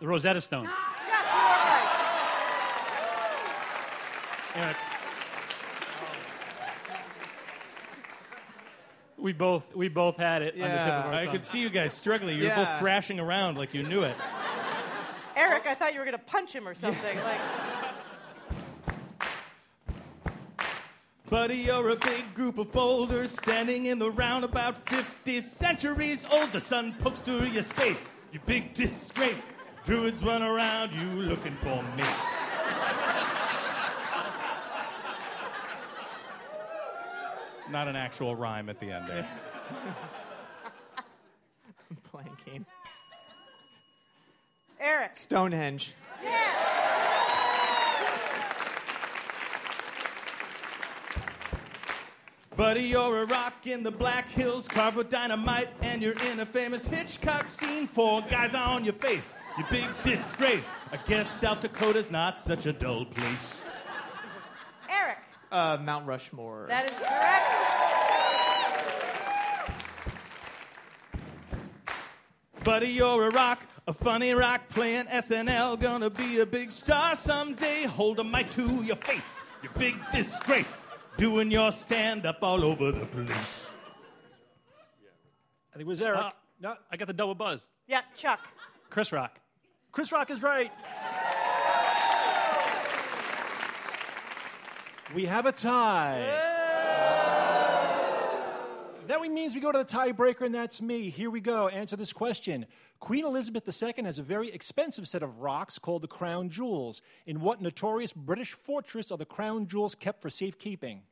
[0.00, 0.64] The Rosetta Stone.
[0.66, 0.74] Chuck,
[1.06, 1.18] you are
[4.56, 4.64] right.
[4.66, 4.76] Eric.
[9.16, 11.02] We both we both had it on the tip of Yeah.
[11.06, 11.32] our I tongue.
[11.34, 12.36] could see you guys struggling.
[12.36, 12.64] You were Yeah.
[12.72, 14.16] both thrashing around like you knew it.
[15.36, 17.16] Eric, I thought you were going to punch him or something.
[17.18, 17.40] Like,
[21.30, 26.52] Buddy, you're a big group of boulders standing in the round about 50 centuries old.
[26.52, 29.52] The sun pokes through your space, you big disgrace.
[29.84, 32.50] Druids run around you looking for mates.
[37.70, 39.26] Not an actual rhyme at the end there.
[40.98, 42.66] I'm Blanking.
[44.82, 45.14] Eric.
[45.14, 45.94] Stonehenge.
[52.56, 56.46] Buddy, you're a rock in the Black Hills, carved with dynamite, and you're in a
[56.46, 57.86] famous Hitchcock scene.
[57.86, 60.74] Four guys on your face, you big disgrace.
[60.92, 63.64] I guess South Dakota's not such a dull place.
[64.90, 65.18] Eric.
[65.50, 66.66] Uh, Mount Rushmore.
[66.68, 67.48] That is correct.
[72.64, 75.78] Buddy, you're a rock, a funny rock playing SNL.
[75.78, 77.84] Gonna be a big star someday.
[77.84, 80.86] Hold a mic to your face, you big disgrace.
[81.16, 83.70] Doing your stand up all over the place.
[85.72, 86.20] I think it was Eric.
[86.20, 87.68] Uh, no, I got the double buzz.
[87.86, 88.40] Yeah, Chuck.
[88.88, 89.38] Chris Rock.
[89.90, 90.70] Chris Rock is right.
[95.14, 96.51] We have a tie.
[99.12, 101.10] That means we go to the tiebreaker, and that's me.
[101.10, 101.68] Here we go.
[101.68, 102.64] Answer this question.
[102.98, 107.02] Queen Elizabeth II has a very expensive set of rocks called the Crown Jewels.
[107.26, 111.02] In what notorious British fortress are the Crown Jewels kept for safekeeping?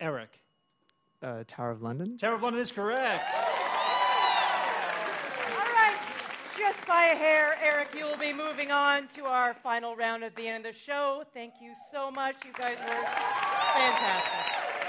[0.00, 0.38] Eric.
[1.22, 2.18] Uh, Tower of London.
[2.18, 3.24] Tower of London is correct.
[5.56, 5.96] All right,
[6.58, 10.36] just by a hair, Eric, you will be moving on to our final round at
[10.36, 11.24] the end of the show.
[11.32, 12.36] Thank you so much.
[12.44, 14.79] You guys were fantastic.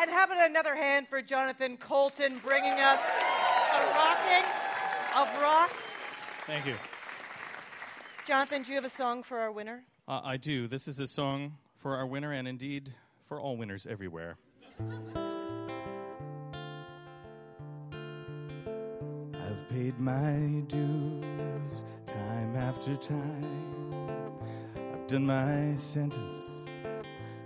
[0.00, 2.98] And how about another hand for Jonathan Coulton bringing us
[3.74, 4.44] a rocking
[5.14, 5.74] of rocks?
[6.46, 6.74] Thank you.
[8.26, 9.84] Jonathan, do you have a song for our winner?
[10.08, 10.66] Uh, I do.
[10.68, 12.94] This is a song for our winner and indeed
[13.28, 14.38] for all winners everywhere.
[19.34, 24.34] I've paid my dues time after time.
[24.94, 26.64] I've done my sentence,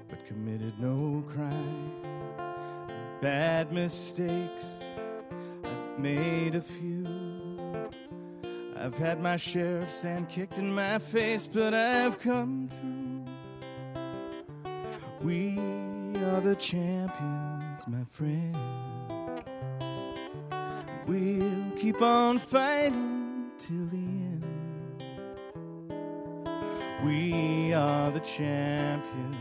[0.09, 2.14] but committed no crime.
[3.21, 4.85] Bad mistakes,
[5.65, 7.07] I've made a few.
[8.77, 13.25] I've had my share of sand kicked in my face, but I've come through.
[15.23, 15.59] We
[16.23, 18.55] are the champions, my friend.
[21.07, 24.45] We'll keep on fighting till the end.
[27.05, 29.37] We are the champions.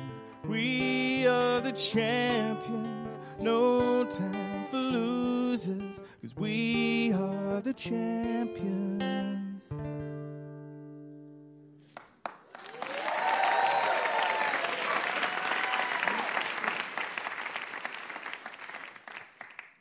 [0.46, 3.03] We are the champions.
[3.44, 9.70] No time for losers, cause we are the champions.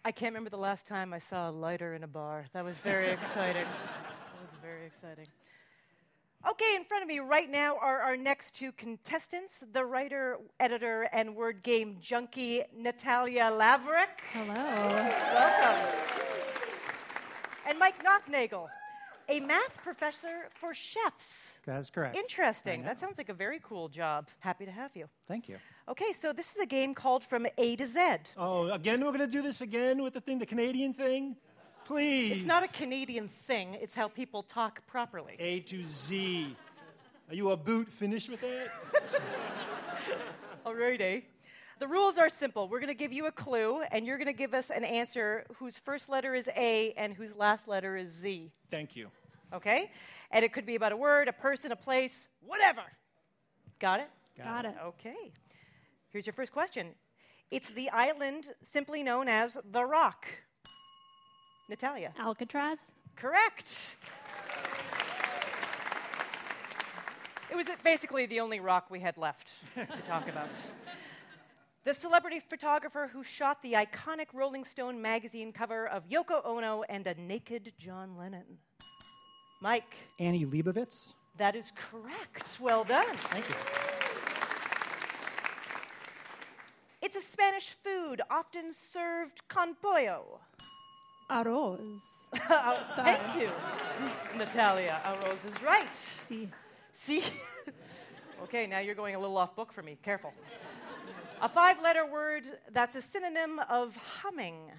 [0.05, 2.47] I can't remember the last time I saw a lighter in a bar.
[2.55, 3.63] That was very exciting.
[3.63, 5.27] That was very exciting.
[6.49, 11.09] Okay, in front of me right now are our next two contestants the writer, editor,
[11.13, 14.21] and word game junkie, Natalia Laverick.
[14.33, 14.55] Hello.
[14.55, 15.81] Welcome.
[17.65, 18.67] And Mike Knopfnagel,
[19.29, 21.55] a math professor for chefs.
[21.65, 22.17] That's correct.
[22.17, 22.83] Interesting.
[22.83, 24.27] That sounds like a very cool job.
[24.41, 25.07] Happy to have you.
[25.29, 25.59] Thank you.
[25.89, 28.01] Okay, so this is a game called From A to Z.
[28.37, 31.37] Oh, again, we're going to do this again with the thing, the Canadian thing?
[31.85, 32.33] Please.
[32.33, 35.37] It's not a Canadian thing, it's how people talk properly.
[35.39, 36.57] A to Z.
[37.29, 38.69] Are you a boot finished with that?
[40.67, 41.23] Alrighty.
[41.79, 42.69] The rules are simple.
[42.69, 45.45] We're going to give you a clue, and you're going to give us an answer
[45.57, 48.53] whose first letter is A and whose last letter is Z.
[48.71, 49.09] Thank you.
[49.53, 49.91] Okay?
[50.31, 52.83] And it could be about a word, a person, a place, whatever.
[53.81, 54.11] Got it?
[54.39, 54.75] Got it.
[54.85, 55.33] Okay.
[56.11, 56.89] Here's your first question
[57.51, 60.27] It's the island simply known as The Rock.
[61.73, 62.13] Natalia.
[62.19, 62.93] Alcatraz.
[63.17, 63.97] Correct.
[67.51, 70.51] It was basically the only rock we had left to talk about.
[71.85, 77.07] The celebrity photographer who shot the iconic Rolling Stone magazine cover of Yoko Ono and
[77.07, 78.59] a naked John Lennon.
[79.63, 79.97] Mike.
[80.21, 81.15] Annie Leibovitz.
[81.39, 82.61] That is correct.
[82.61, 83.17] Well done.
[83.17, 83.55] Thank you.
[87.01, 90.41] It's a Spanish food often served con pollo.
[91.33, 92.01] Arroz.
[92.51, 93.51] Oh, Thank you,
[94.39, 95.01] Natalia.
[95.05, 95.95] Arroz is right.
[95.95, 96.49] See.
[96.95, 97.23] See?
[98.45, 99.99] okay, now you're going a little off book for me.
[100.03, 100.33] Careful.
[101.41, 104.71] A five letter word that's a synonym of humming.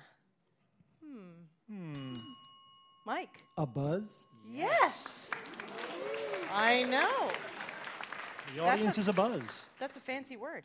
[1.03, 1.73] Hmm.
[1.73, 2.15] Hmm.
[3.05, 3.43] Mike.
[3.57, 4.25] A buzz.
[4.51, 5.29] Yes.
[6.53, 7.29] I know.
[8.55, 9.65] The audience a- is a buzz.
[9.79, 10.63] That's a fancy word.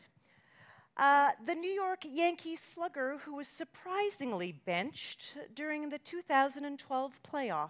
[0.99, 7.69] Uh, the New York Yankee slugger who was surprisingly benched during the 2012 playoffs.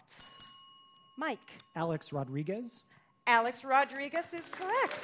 [1.16, 1.38] Mike.
[1.76, 2.84] Alex Rodriguez.
[3.28, 4.98] Alex Rodriguez is correct.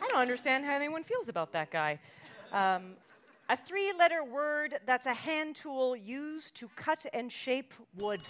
[0.00, 1.98] I don't understand how anyone feels about that guy.
[2.52, 2.92] Um,
[3.48, 8.20] a three letter word that's a hand tool used to cut and shape wood.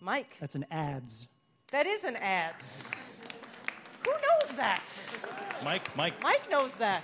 [0.00, 0.38] Mike.
[0.40, 1.26] That's an adz.
[1.72, 2.54] That is an ad.
[4.08, 4.82] Who knows that?
[5.62, 6.22] Mike, Mike.
[6.22, 7.02] Mike knows that.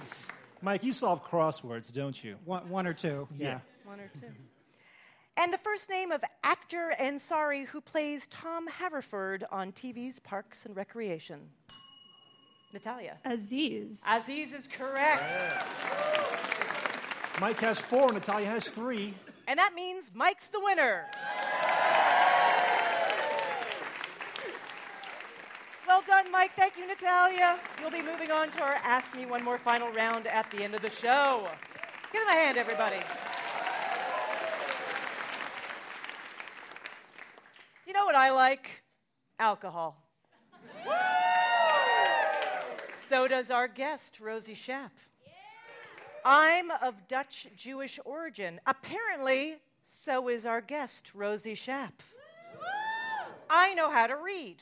[0.63, 2.37] Mike, you solve crosswords, don't you?
[2.47, 3.29] One, one or two.
[3.37, 3.61] Yeah.
[3.85, 4.29] One or two.
[5.37, 10.77] And the first name of actor Ansari who plays Tom Haverford on TV's Parks and
[10.77, 11.41] Recreation.
[12.73, 13.17] Natalia.
[13.25, 14.01] Aziz.
[14.09, 15.25] Aziz is correct.
[17.41, 19.13] Mike has four, Natalia has three.
[19.49, 21.11] And that means Mike's the winner.
[26.07, 26.53] Done, Mike.
[26.57, 27.59] Thank you, Natalia.
[27.81, 30.75] You'll be moving on to our Ask Me One More final round at the end
[30.75, 31.49] of the show.
[32.13, 32.97] Give them a hand, everybody.
[37.87, 38.83] You know what I like?
[39.39, 39.97] Alcohol.
[43.09, 44.91] So does our guest, Rosie Schaap.
[46.25, 48.61] I'm of Dutch Jewish origin.
[48.67, 49.57] Apparently,
[50.05, 51.93] so is our guest, Rosie Schaap.
[53.51, 54.57] I know how to read,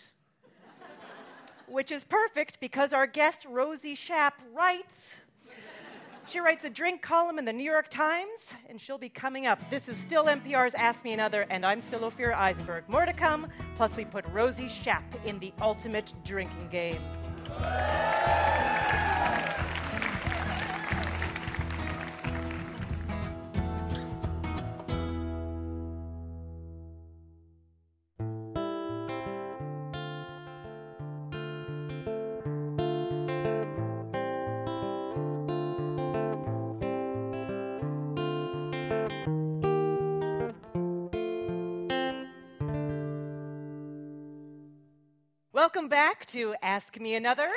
[1.72, 5.16] which is perfect because our guest, Rosie Schaap, writes.
[6.28, 9.58] She writes a drink column in the New York Times, and she'll be coming up.
[9.70, 12.88] This is still NPR's Ask Me Another, and I'm still Ophira Eisenberg.
[12.88, 17.00] More to come, plus, we put Rosie Schaap in the ultimate drinking game.
[45.74, 47.48] Welcome back to Ask Me Another.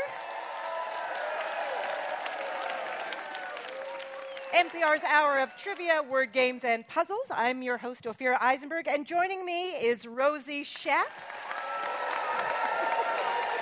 [4.54, 7.26] NPR's hour of trivia, word games, and puzzles.
[7.30, 11.12] I'm your host, Ophira Eisenberg, and joining me is Rosie Schaap.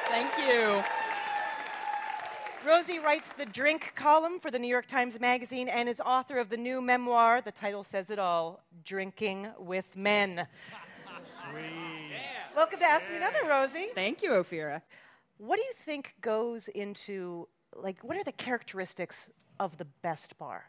[0.10, 0.84] Thank you.
[2.64, 6.50] Rosie writes the drink column for the New York Times Magazine and is author of
[6.50, 7.42] the new memoir.
[7.42, 10.46] The title says it all Drinking with Men.
[12.56, 13.88] Welcome to Ask Me Another, Rosie.
[13.96, 14.84] Thank you, Ophira.
[15.40, 19.28] What do you think goes into, like, what are the characteristics
[19.60, 20.64] of the best bar?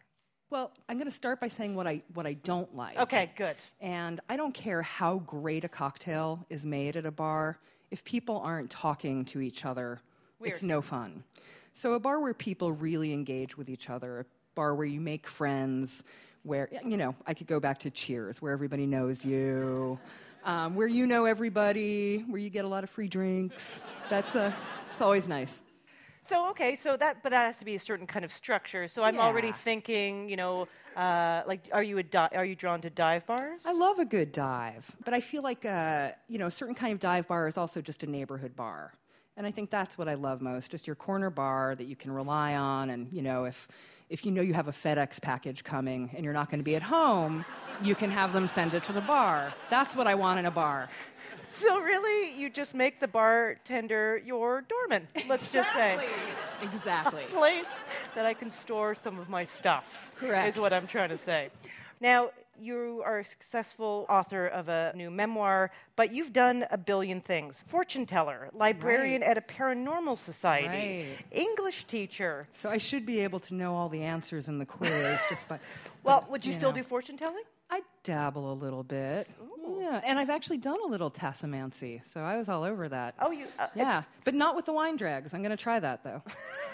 [0.48, 2.98] Well, I'm going to start by saying what I what I don't like.
[2.98, 3.56] Okay, good.
[3.82, 7.58] And I don't care how great a cocktail is made at a bar
[7.90, 10.00] if people aren't talking to each other.
[10.38, 10.54] Weird.
[10.54, 11.22] It's no fun.
[11.74, 15.26] So a bar where people really engage with each other, a bar where you make
[15.26, 16.02] friends,
[16.44, 19.98] where you know I could go back to Cheers, where everybody knows you,
[20.44, 23.80] um, where you know everybody, where you get a lot of free drinks.
[24.08, 24.54] That's a,
[24.92, 25.62] it's always nice.
[26.22, 28.88] So okay, so that but that has to be a certain kind of structure.
[28.88, 32.80] So I'm already thinking, you know, uh, like, are you a di- are you drawn
[32.80, 33.62] to dive bars?
[33.66, 36.94] I love a good dive, but I feel like uh, you know a certain kind
[36.94, 38.94] of dive bar is also just a neighborhood bar,
[39.36, 42.10] and I think that's what I love most, just your corner bar that you can
[42.10, 43.68] rely on, and you know if
[44.08, 46.76] if you know you have a FedEx package coming and you're not going to be
[46.76, 47.44] at home,
[47.82, 49.52] you can have them send it to the bar.
[49.70, 50.88] That's what I want in a bar.
[51.48, 55.06] So really, you just make the bartender your doorman.
[55.28, 56.04] Let's just say.
[56.60, 57.24] Exactly.
[57.28, 57.64] A place
[58.14, 60.10] that I can store some of my stuff.
[60.16, 60.48] Correct.
[60.48, 61.50] Is what I'm trying to say.
[62.00, 67.20] Now, you are a successful author of a new memoir, but you've done a billion
[67.20, 67.64] things.
[67.68, 69.30] Fortune teller, librarian Right.
[69.30, 71.18] at a paranormal society, Right.
[71.30, 72.46] English teacher.
[72.54, 75.58] So I should be able to know all the answers in the quiz just by.
[76.02, 76.76] Well, would you, still know.
[76.76, 77.42] do fortune telling?
[77.70, 79.28] I dabble a little bit.
[79.80, 83.14] Yeah, and I've actually done a little tasseomancy, so I was all over that.
[83.18, 83.46] Oh, you?
[83.58, 85.32] Uh, Yeah, but not with the wine drags.
[85.34, 86.22] I'm going to try that though.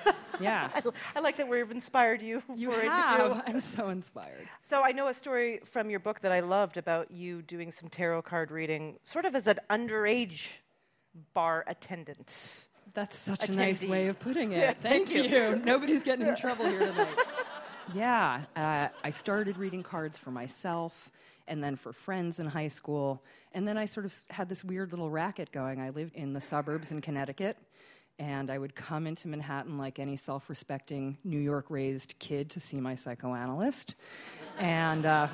[0.40, 0.68] yeah.
[0.74, 0.83] I,
[1.16, 2.42] I like that we've inspired you.
[2.55, 3.42] You for have.
[3.46, 4.48] I'm so inspired.
[4.62, 7.88] So I know a story from your book that I loved about you doing some
[7.88, 10.46] tarot card reading, sort of as an underage
[11.35, 12.66] bar attendant.
[12.92, 14.59] That's such a nice way of putting it.
[14.61, 15.22] Yeah, thank, thank you.
[15.22, 15.62] you.
[15.64, 17.16] Nobody's getting in trouble here tonight.
[17.92, 21.11] Yeah, uh, I started reading cards for myself
[21.48, 23.22] and then for friends in high school.
[23.53, 25.81] And then I sort of had this weird little racket going.
[25.81, 27.57] I lived in the suburbs in Connecticut.
[28.21, 32.60] And I would come into Manhattan like any self respecting New York raised kid to
[32.60, 33.96] see my psychoanalyst.
[34.58, 35.29] and, uh,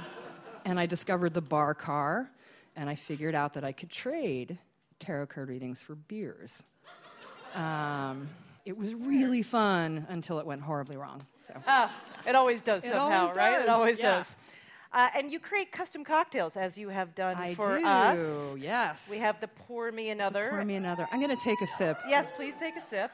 [0.65, 2.31] and I discovered the bar car,
[2.77, 4.59] and I figured out that I could trade
[4.99, 6.63] tarot card readings for beers.
[7.55, 8.29] Um,
[8.65, 11.23] it was really fun until it went horribly wrong.
[11.47, 11.55] So.
[11.67, 11.93] Ah,
[12.27, 13.61] it always does It somehow, always right?
[13.63, 14.19] It always yeah.
[14.19, 14.37] does.
[14.93, 18.57] Uh, and you create custom cocktails, as you have done I for do, us.
[18.59, 19.09] yes.
[19.11, 20.49] We have the pour me another.
[20.51, 21.07] Pour me another.
[21.13, 21.99] I'm going to take a sip.
[22.09, 23.11] Yes, please take a sip.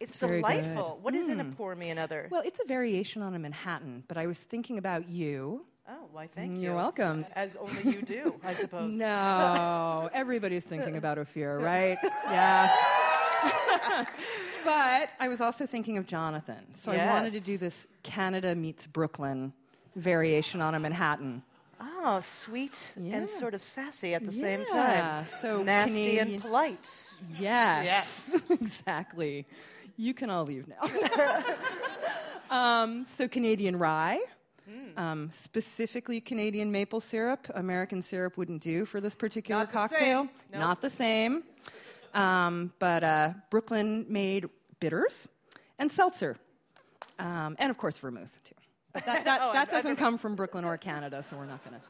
[0.00, 0.98] It's, It's delightful.
[1.02, 1.56] What is in a Mm.
[1.56, 2.28] pour me another?
[2.30, 6.28] Well, it's a variation on a Manhattan, but I was thinking about you Oh, why,
[6.28, 6.62] thank you.
[6.62, 7.26] You're welcome.
[7.34, 8.94] As only you do, I suppose.
[8.96, 11.98] No, everybody's thinking about Ophir, right?
[12.02, 12.70] yes.
[14.64, 16.58] but I was also thinking of Jonathan.
[16.74, 19.52] So I wanted to do this Canada meets Brooklyn
[19.96, 21.42] variation on a Manhattan.
[21.80, 23.16] Oh, sweet Yeah.
[23.16, 25.26] and sort of sassy at the same time.
[25.40, 27.04] so nasty Canadian- and polite.
[27.38, 28.38] Yes.
[28.50, 29.46] exactly.
[29.96, 31.44] You can all leave now.
[32.50, 34.18] um, so Canadian rye.
[34.68, 34.98] Hmm.
[34.98, 37.48] Um, specifically Canadian maple syrup.
[37.54, 39.98] American syrup wouldn't do for this particular Not cocktail.
[40.24, 40.30] same.
[40.52, 40.60] Nope.
[40.60, 41.42] Not the same.
[42.14, 44.48] Um, but uh, Brooklyn made
[44.80, 45.28] bitters
[45.78, 46.36] and seltzer.
[47.18, 48.54] Um, and of course, vermouth, too.
[48.92, 51.76] But that, that, Oh, that doesn't come from Brooklyn or Canada, so we're not going
[51.80, 51.86] to.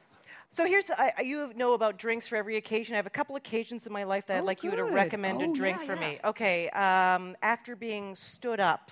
[0.53, 2.95] So here's I, you know about drinks for every occasion.
[2.95, 5.41] I have a couple occasions in my life that I'd Oh, like you to recommend
[5.41, 6.01] Oh, a drink yeah, for yeah.
[6.09, 6.19] me.
[6.25, 8.91] Okay, um, after being stood up.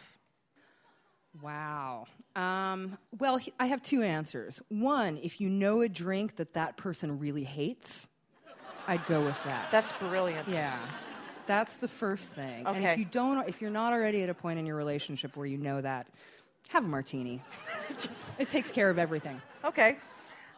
[1.42, 2.06] Wow.
[2.36, 4.62] Um, well, he- I have two answers.
[4.68, 8.08] One, if you know a drink that that person really hates,
[8.86, 9.70] I'd go with that.
[9.70, 10.48] That's brilliant.
[10.48, 10.78] Yeah.
[11.48, 12.66] That's the first thing.
[12.66, 12.92] And Okay.
[12.92, 15.56] if you don't, if you're not already at a point in your relationship where you
[15.58, 16.06] know that,
[16.68, 17.42] have a martini.
[18.38, 19.40] it takes care of everything.
[19.64, 19.96] Okay.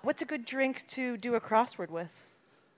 [0.03, 2.09] What's a good drink to do a crossword with?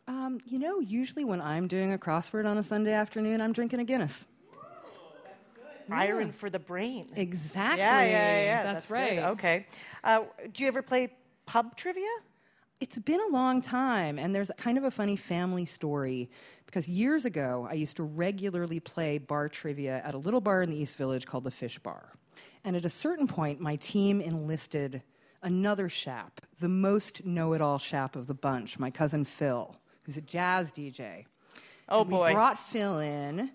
[0.07, 3.81] Um, you know, usually when I'm doing a crossword on a Sunday afternoon, I'm drinking
[3.81, 4.27] a Guinness.
[5.91, 7.09] Iron for the brain.
[7.17, 7.79] Exactly.
[7.81, 8.63] Yeah, yeah, yeah.
[8.63, 8.95] That's, good.
[8.95, 9.19] right.
[9.19, 9.67] Okay.
[10.05, 10.21] Uh,
[10.53, 11.09] do you ever play
[11.47, 12.09] pub trivia?
[12.83, 16.28] It's been a long time, and there's kind of a funny family story
[16.66, 20.70] because years ago I used to regularly play bar trivia at a little bar in
[20.70, 22.14] the East Village called the Fish Bar.
[22.64, 25.01] And at a certain point, my team enlisted
[25.45, 30.16] another Schaap, the most know it all Schaap of the bunch, my cousin Phil, who's
[30.16, 31.26] a jazz DJ.
[31.89, 32.26] Oh, And boy.
[32.26, 33.53] We brought Phil in,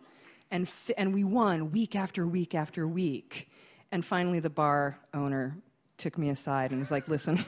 [0.52, 3.50] and, and we won week after week after week.
[3.92, 5.58] And finally, the bar owner
[5.98, 7.44] took me aside and was like, listen,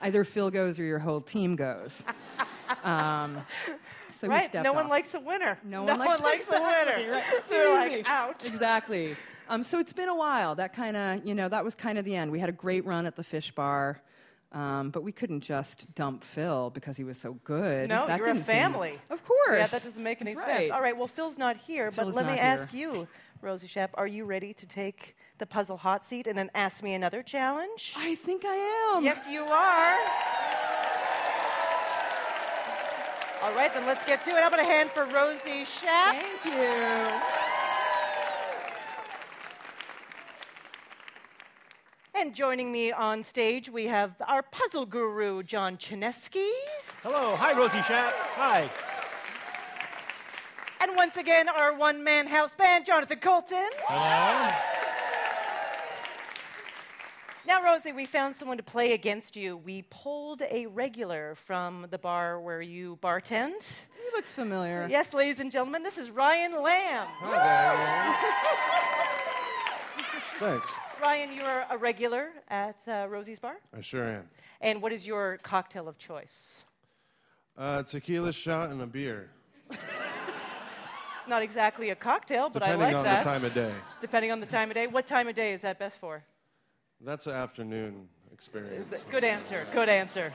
[0.00, 2.02] either Phil goes or your whole team goes.
[2.84, 3.38] Um,
[4.10, 4.52] so right.
[4.52, 5.58] No one likes a winner.
[5.64, 7.12] No no one likes, one likes a winner.
[7.12, 7.24] right.
[7.48, 8.44] They're like out.
[8.46, 9.16] Exactly.
[9.48, 10.54] Um, so it's been a while.
[10.54, 12.30] That kind of, you know, that was kind of the end.
[12.30, 14.02] We had a great run at the fish bar,
[14.52, 17.88] um, but we couldn't just dump Phil because he was so good.
[17.88, 18.98] No, that you're a didn't seem- family.
[19.08, 19.58] of course.
[19.58, 20.58] Yeah, that doesn't make any That's sense.
[20.58, 20.70] right.
[20.70, 23.08] All right, well, Phil's not here, Phil but let me not ask you,
[23.40, 26.94] Rosie Schaap, are you ready to take the puzzle hot seat and then ask me
[26.94, 27.94] another challenge?
[27.96, 29.04] I think I am.
[29.04, 29.98] Yes, you are.
[33.42, 34.36] All right, then let's get to it.
[34.36, 36.20] How about a hand for Rosie Schaap?
[36.20, 37.48] Thank you.
[42.20, 46.50] And joining me on stage, we have our puzzle guru, John Chaneski.
[47.04, 47.36] Hello.
[47.36, 48.10] Hi, Rosie Schaap.
[48.34, 48.68] Hi.
[50.80, 53.70] And once again, our one man house band, Jonathan Coulton.
[53.86, 54.77] Hello.
[57.48, 59.56] Now, Rosie, we found someone to play against you.
[59.56, 63.80] We pulled a regular from the bar where you bartend.
[63.96, 64.86] He looks familiar.
[64.90, 67.06] Yes, ladies and gentlemen, this is Ryan Lamb.
[67.20, 68.18] Hi.
[70.38, 70.76] Thanks.
[71.00, 73.56] Ryan, you are a regular at uh, Rosie's Bar.
[73.74, 74.28] I sure am.
[74.60, 76.66] And what is your cocktail of choice?
[77.56, 79.30] Uh, tequila shot and a beer.
[79.70, 79.78] It's
[81.26, 83.22] not exactly a cocktail, but Depending I like that.
[83.22, 83.24] Depending on that.
[83.24, 83.72] the time of day.
[84.02, 84.86] Depending on the time of day.
[84.86, 86.22] What time of day is that best for?
[87.00, 89.04] That's an afternoon experience.
[89.10, 89.66] Good answer.
[89.72, 90.32] Good answer.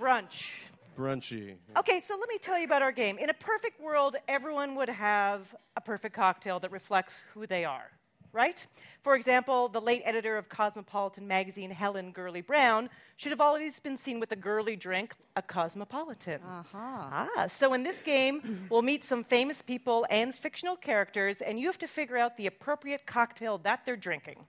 [0.00, 0.50] Brunch.
[0.96, 1.56] Brunchy.
[1.76, 3.18] Okay, so let me tell you about our game.
[3.18, 7.90] In a perfect world, everyone would have a perfect cocktail that reflects who they are,
[8.32, 8.66] right?
[9.02, 13.98] For example, the late editor of Cosmopolitan magazine, Helen Gurley Brown, should have always been
[13.98, 16.40] seen with a girly drink, a cosmopolitan.
[16.42, 16.78] Uh-huh.
[16.78, 21.66] Ah, so in this game, we'll meet some famous people and fictional characters, and you
[21.66, 24.46] have to figure out the appropriate cocktail that they're drinking.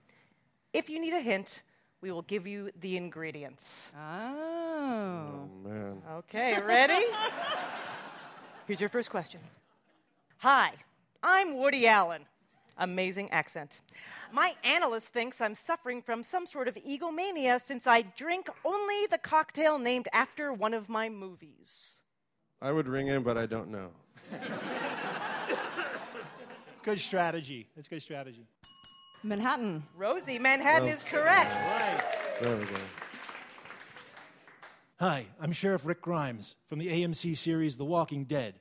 [0.78, 1.64] If you need a hint,
[2.00, 3.90] we will give you the ingredients.
[3.98, 5.26] Oh.
[5.26, 6.00] oh man.
[6.18, 7.04] Okay, ready?
[8.68, 9.40] Here's your first question.
[10.36, 10.74] Hi,
[11.20, 12.22] I'm Woody Allen.
[12.76, 13.80] Amazing accent.
[14.32, 19.18] My analyst thinks I'm suffering from some sort of egomania since I drink only the
[19.18, 22.02] cocktail named after one of my movies.
[22.62, 23.88] I would ring in, but I don't know.
[26.84, 27.66] Good strategy.
[27.74, 28.46] That's good strategy.
[29.22, 29.82] Manhattan.
[29.96, 31.54] Rosie, Manhattan is correct.
[32.40, 32.76] There we go.
[35.00, 38.54] Hi, I'm Sheriff Rick Grimes from the AMC series The Walking Dead.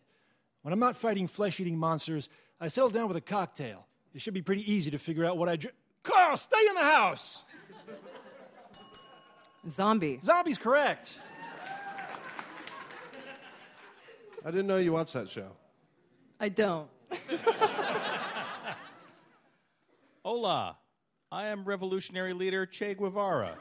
[0.61, 2.29] When I'm not fighting flesh eating monsters,
[2.59, 3.85] I settle down with a cocktail.
[4.13, 5.75] It should be pretty easy to figure out what I drink.
[6.03, 7.43] Carl, stay in the house!
[9.69, 10.19] Zombie.
[10.23, 11.13] Zombie's correct.
[14.45, 15.51] I didn't know you watched that show.
[16.39, 16.87] I don't.
[20.27, 20.75] Hola,
[21.31, 23.55] I am revolutionary leader Che Guevara.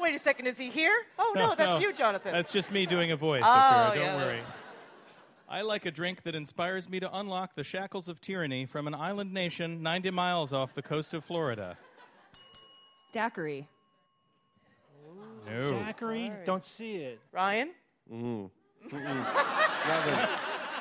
[0.00, 0.46] wait a second.
[0.46, 0.94] Is he here?
[1.18, 2.32] Oh, no, that's you, Jonathan.
[2.32, 3.94] That's just me doing a voice, Oh, Ophira.
[3.94, 4.40] Don't yeah, worry.
[5.50, 8.94] I like a drink that inspires me to unlock the shackles of tyranny from an
[8.94, 11.76] island nation 90 miles off the coast of Florida.
[13.12, 13.68] Daiquiri.
[15.46, 15.68] No.
[15.68, 16.32] Daiquiri?
[16.46, 17.20] Don't see it.
[17.32, 17.72] Ryan?
[18.10, 18.50] Mm.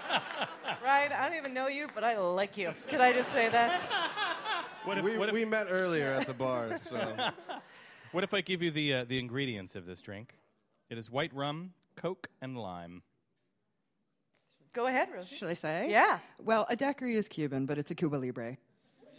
[0.84, 2.74] Ryan, I don't even know you, but I like you.
[2.88, 3.80] Can I just say that?
[4.84, 7.16] What if, we, what if- we met earlier at the bar, so.
[8.14, 10.36] What if I give you the, uh, the ingredients of this drink?
[10.90, 13.04] It is white rum, Coke, and lime.
[14.72, 15.36] Go ahead, Rosie.
[15.36, 15.88] Should I say?
[15.90, 16.20] Yeah.
[16.44, 18.58] Well, a daiquiri is Cuban, but it's a Cuba Libre.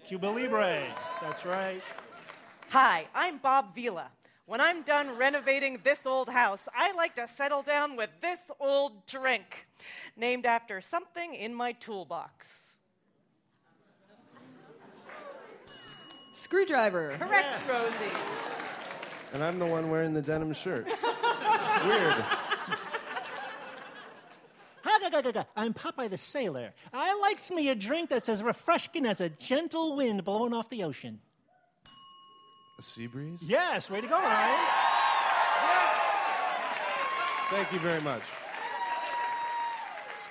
[0.06, 0.86] Cuba Libre.
[1.20, 1.82] That's right.
[2.70, 4.10] Hi, I'm Bob Vila.
[4.46, 9.06] When I'm done renovating this old house, I like to settle down with this old
[9.06, 9.67] drink,
[10.16, 12.62] named after something in my toolbox.
[16.34, 17.16] Screwdriver.
[17.18, 18.16] Correct, Rosie.
[19.34, 20.86] And I'm the one wearing the denim shirt.
[21.84, 22.24] Weird.
[25.56, 26.72] I'm Popeye the Sailor.
[26.92, 30.84] I likes me a drink that's as refreshing as a gentle wind blowing off the
[30.84, 31.20] ocean.
[32.78, 33.42] A sea breeze?
[33.42, 34.66] Yes, way to go, Ryan.
[35.62, 36.00] Yes!
[37.50, 38.22] Thank you very much.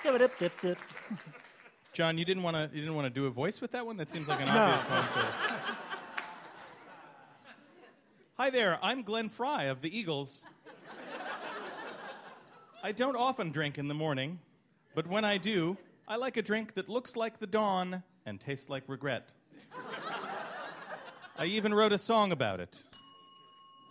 [0.00, 0.78] Skip-a-dip-dip-dip.
[1.92, 3.96] John, you didn't want to you didn't want to do a voice with that one?
[3.96, 4.52] That seems like an No.
[4.54, 5.32] obvious one to.
[8.36, 10.44] Hi there, I'm Glenn Frey of the Eagles.
[12.82, 14.38] I don't often drink in the morning,
[14.94, 15.76] but when I do,
[16.06, 19.32] I like a drink that looks like the dawn and tastes like regret.
[21.36, 22.82] I even wrote a song about it.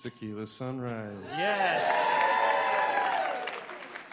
[0.02, 1.18] Tequila sunrise.
[1.32, 2.07] Yes.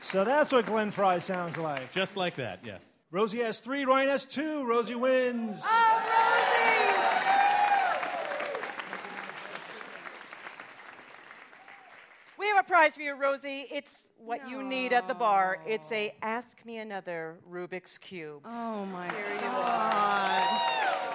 [0.05, 1.91] So that's what Glenn Frey sounds like.
[1.91, 2.99] Just like that, yes.
[3.11, 4.65] Rosie has three, Ryan has two.
[4.65, 5.63] Rosie wins.
[5.65, 6.95] Oh, Rosie!
[12.39, 13.67] We have a prize for you, Rosie.
[13.73, 15.59] It's what you need at the bar.
[15.67, 18.43] It's a Ask Me Another Rubik's Cube.
[18.45, 20.61] Oh my Here you God.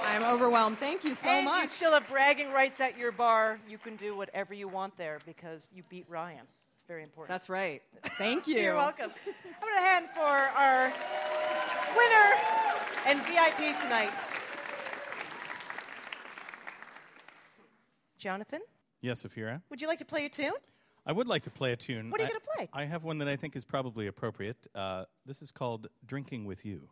[0.04, 0.80] I'm overwhelmed.
[0.80, 1.62] Thank you so and much.
[1.62, 3.60] you still have bragging rights at your bar.
[3.70, 6.48] You can do whatever you want there because you beat Ryan.
[6.90, 7.30] It's very important.
[7.30, 7.84] That's right.
[8.18, 8.56] Thank you.
[8.56, 9.12] You're welcome.
[9.28, 10.92] I'm going to hand for our
[11.96, 12.34] winner
[13.06, 14.10] and VIP tonight.
[18.18, 18.62] Jonathan,
[19.02, 19.62] Yes, Ophira?
[19.70, 20.52] would you like to play a tune?
[21.06, 22.10] I would like to play a tune.
[22.10, 22.70] What are you gonna play?
[22.74, 24.66] I have one that I think is probably appropriate.
[24.74, 26.90] Uh, this is called Drinking with You.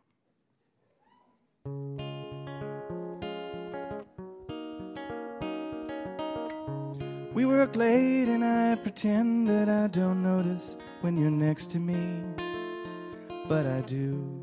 [7.38, 12.20] We work late and I pretend that I don't notice when you're next to me,
[13.48, 14.42] but I do.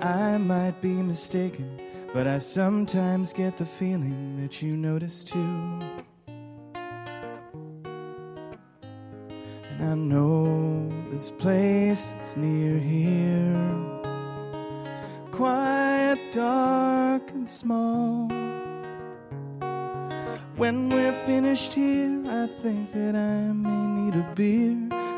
[0.00, 1.78] I might be mistaken,
[2.12, 5.78] but I sometimes get the feeling that you notice too.
[9.70, 13.54] And I know this place that's near here,
[15.30, 18.43] quiet, dark, and small.
[20.56, 24.76] When we're finished here, I think that I may need a beer.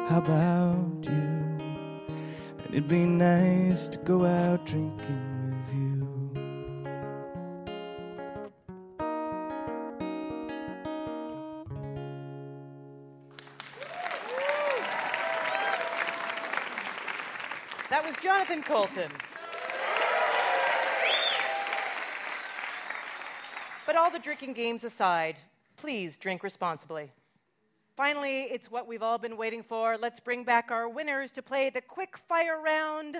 [0.09, 1.13] How about you?
[1.13, 6.09] And it'd be nice to go out drinking with you.
[17.91, 19.11] That was Jonathan Coulton.
[24.07, 25.35] All the drinking games aside,
[25.77, 27.11] please drink responsibly.
[27.97, 29.99] Finally, it's what we've all been waiting for.
[29.99, 33.17] Let's bring back our winners to play the quick fire round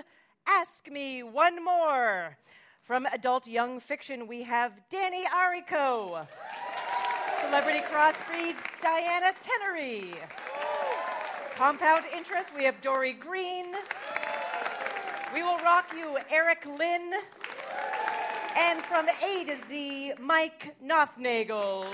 [0.47, 2.37] Ask Me One More.
[2.83, 6.25] From adult young fiction, we have Danny Arico.
[7.43, 10.15] Celebrity crossbreeds, Diana Tenery.
[11.57, 13.73] Compound interest, we have Dory Green.
[15.33, 17.11] We will rock you, Eric Lynn.
[18.59, 21.85] And from A to Z, Mike Nothnagel.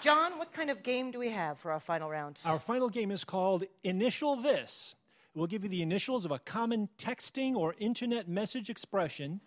[0.00, 2.40] John, what kind of game do we have for our final round?
[2.44, 4.96] Our final game is called Initial This.
[5.36, 9.40] We'll give you the initials of a common texting or internet message expression,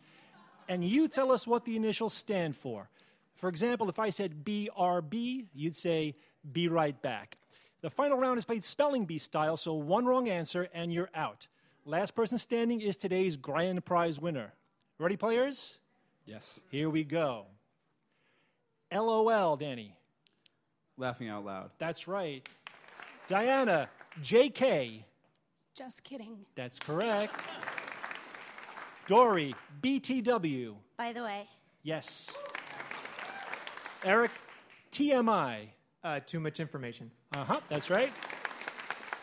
[0.70, 2.90] and you tell us what the initials stand for.
[3.36, 6.16] For example, if I said BRB, you'd say
[6.54, 7.38] be right back.
[7.82, 11.48] The final round is played spelling bee style, so one wrong answer and you're out.
[11.86, 14.54] Last person standing is today's grand prize winner.
[14.98, 15.78] Ready, players?
[16.26, 16.62] Yes.
[16.72, 17.46] Here we go.
[18.92, 19.94] LOL, Danny.
[20.98, 21.70] Laughing out loud.
[21.78, 22.48] That's right.
[23.28, 23.90] Diana,
[24.24, 25.04] JK.
[25.76, 26.38] Just kidding.
[26.56, 27.40] That's correct.
[29.08, 30.76] Dory, BTW.
[30.98, 31.48] By the way,
[31.84, 32.36] Yes.
[34.04, 34.32] Eric,
[34.92, 35.68] TMI.
[36.04, 37.12] Uh, too much information.
[37.36, 38.12] Uh huh, that's right.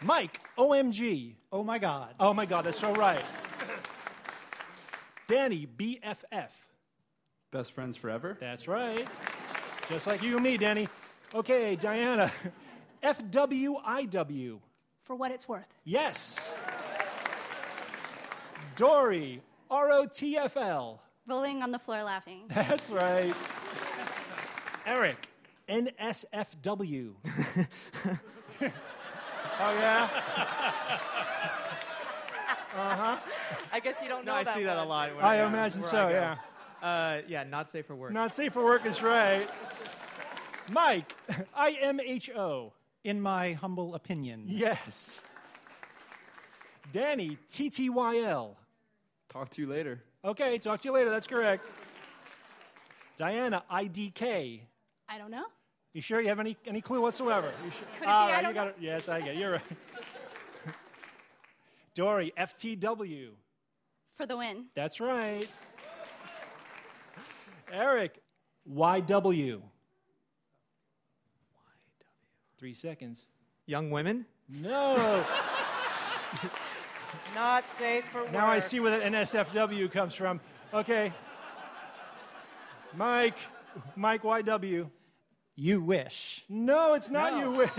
[0.04, 1.34] Mike, OMG.
[1.52, 2.14] Oh my God.
[2.18, 3.24] Oh my God, that's so right.
[5.28, 6.50] Danny, BFF.
[7.50, 8.36] Best friends forever.
[8.40, 9.06] That's right.
[9.88, 10.88] Just like you and me, Danny.
[11.34, 12.32] Okay, Diana,
[13.02, 14.58] FWIW.
[15.04, 15.68] For what it's worth.
[15.84, 16.50] Yes.
[18.76, 20.98] Dory, ROTFL.
[21.26, 22.44] Rolling on the floor laughing.
[22.48, 23.34] That's right.
[24.86, 25.28] Eric,
[25.68, 27.12] NSFW.
[29.60, 30.08] oh, yeah?
[32.74, 33.18] Uh huh.
[33.70, 34.88] I guess you don't know No, I that see that a one.
[34.88, 35.14] lot.
[35.16, 36.14] when I go- imagine where so, I go.
[36.14, 36.36] yeah.
[36.82, 38.12] Uh, yeah, not safe for work.
[38.12, 39.46] Not safe for work is right.
[40.72, 41.14] Mike,
[41.58, 42.72] IMHO.
[43.04, 44.44] In my humble opinion.
[44.46, 45.22] Yes.
[46.92, 48.54] Danny, TTYL.
[49.28, 50.00] Talk to you later.
[50.24, 51.10] Okay, talk to you later.
[51.10, 51.66] That's correct.
[53.18, 54.62] Diana, I D K.
[55.10, 55.44] I don't know.
[55.92, 57.52] You sure you have any, any clue whatsoever?
[57.64, 57.86] You sure?
[57.94, 58.76] Could it be All I right, don't you got it.
[58.80, 59.36] Yes, I get it.
[59.36, 59.62] You're right.
[61.94, 63.30] Dory, FTW.
[64.14, 64.66] For the win.
[64.74, 65.48] That's right.
[67.70, 68.20] Eric,
[68.70, 69.60] YW.
[72.58, 73.26] Three seconds.
[73.66, 74.24] Young women?
[74.48, 75.24] No.
[77.34, 78.32] Not safe for work.
[78.32, 80.40] now I see where the NSFW comes from.
[80.72, 81.12] Okay.
[82.94, 83.36] Mike,
[83.96, 84.88] Mike YW.
[85.54, 86.44] You wish.
[86.48, 87.70] No, it's not you wish.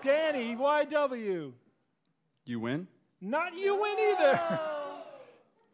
[0.00, 1.52] Danny YW.
[2.44, 2.88] You win.
[3.20, 4.60] Not you win either.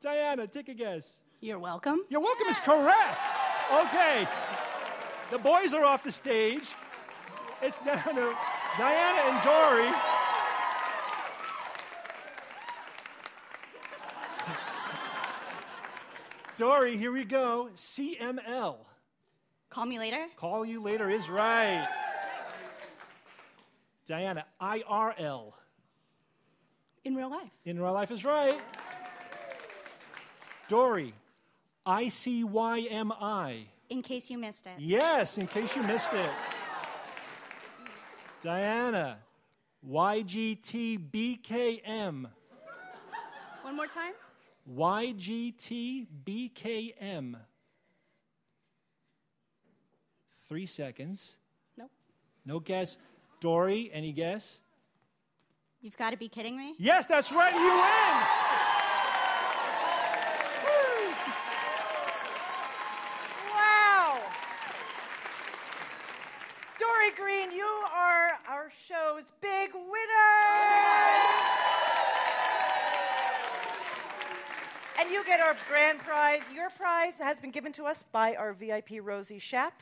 [0.01, 1.23] Diana, take a guess.
[1.41, 2.05] You're welcome.
[2.09, 3.19] You're welcome is correct.
[3.73, 4.27] Okay.
[5.31, 6.75] The boys are off the stage.
[7.61, 8.35] It's down to
[8.79, 9.91] Diana and Dory.
[16.57, 17.71] Dory, here we go.
[17.75, 18.77] CML.
[19.75, 20.27] Call me later.
[20.37, 21.85] Call you later is right.
[24.07, 25.53] Diana, IRL.
[27.05, 27.51] In real life.
[27.65, 28.61] In real life is right.
[30.69, 31.13] Dory,
[31.85, 33.65] ICYMI.
[33.91, 34.75] In case you missed it.
[34.79, 36.31] Yes, in case you missed it.
[38.43, 39.19] Diana,
[39.91, 41.01] YGTBKM.
[43.63, 44.13] One more time.
[44.73, 46.07] YGTBKM.
[50.55, 51.35] Three seconds.
[51.77, 51.91] Nope.
[52.47, 52.97] No guess.
[53.41, 54.61] Dory, any guess?
[55.83, 56.77] You've got to be kidding me.
[56.79, 57.53] Yes, that's right.
[57.53, 58.15] You win.
[63.53, 64.21] Wow.
[66.79, 69.91] Dory Green, you are our show's big winner.
[75.01, 76.14] And you get our grand prize.
[77.45, 79.73] Your prize has been given to us by our VIP Rosie Schaap.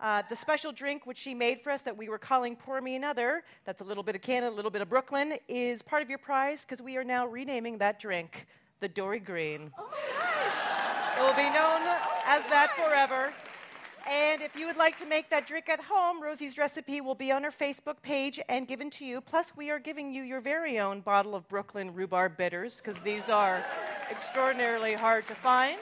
[0.00, 2.96] Uh, the special drink which she made for us that we were calling Pour Me
[2.96, 6.08] Another, that's a little bit of Canada, a little bit of Brooklyn, is part of
[6.08, 8.48] your prize because we are now renaming that drink
[8.80, 9.70] the Dory Green.
[11.16, 11.82] It will be known
[12.26, 13.32] as that forever.
[14.10, 17.30] And if you would like to make that drink at home, Rosie's recipe will be
[17.30, 19.20] on her Facebook page and given to you.
[19.20, 23.28] Plus, we are giving you your very own bottle of Brooklyn rhubarb bitters because these
[23.28, 23.64] are
[24.10, 25.78] extraordinarily hard to find,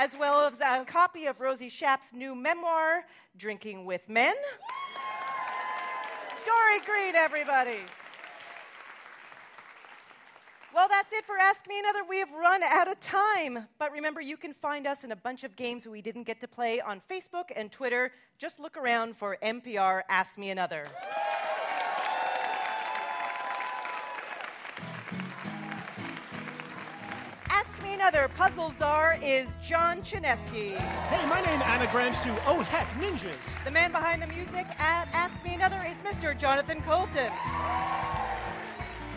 [0.00, 3.04] as well as a copy of Rosie Schaap's new memoir,
[3.36, 4.32] Drinking with Men.
[6.46, 7.80] Dory Green, everybody.
[10.74, 12.00] Well, that's it for Ask Me Another.
[12.08, 13.68] We have run out of time.
[13.78, 16.48] But remember, you can find us in a bunch of games we didn't get to
[16.48, 18.10] play on Facebook and Twitter.
[18.38, 20.86] Just look around for NPR Ask Me Another.
[28.00, 30.74] Another Puzzle Czar is John Chaneski.
[30.78, 33.62] Hey, my name anagrams to Oh Heck Ninjas.
[33.62, 36.36] The man behind the music at Ask Me Another is Mr.
[36.36, 37.30] Jonathan Coulton.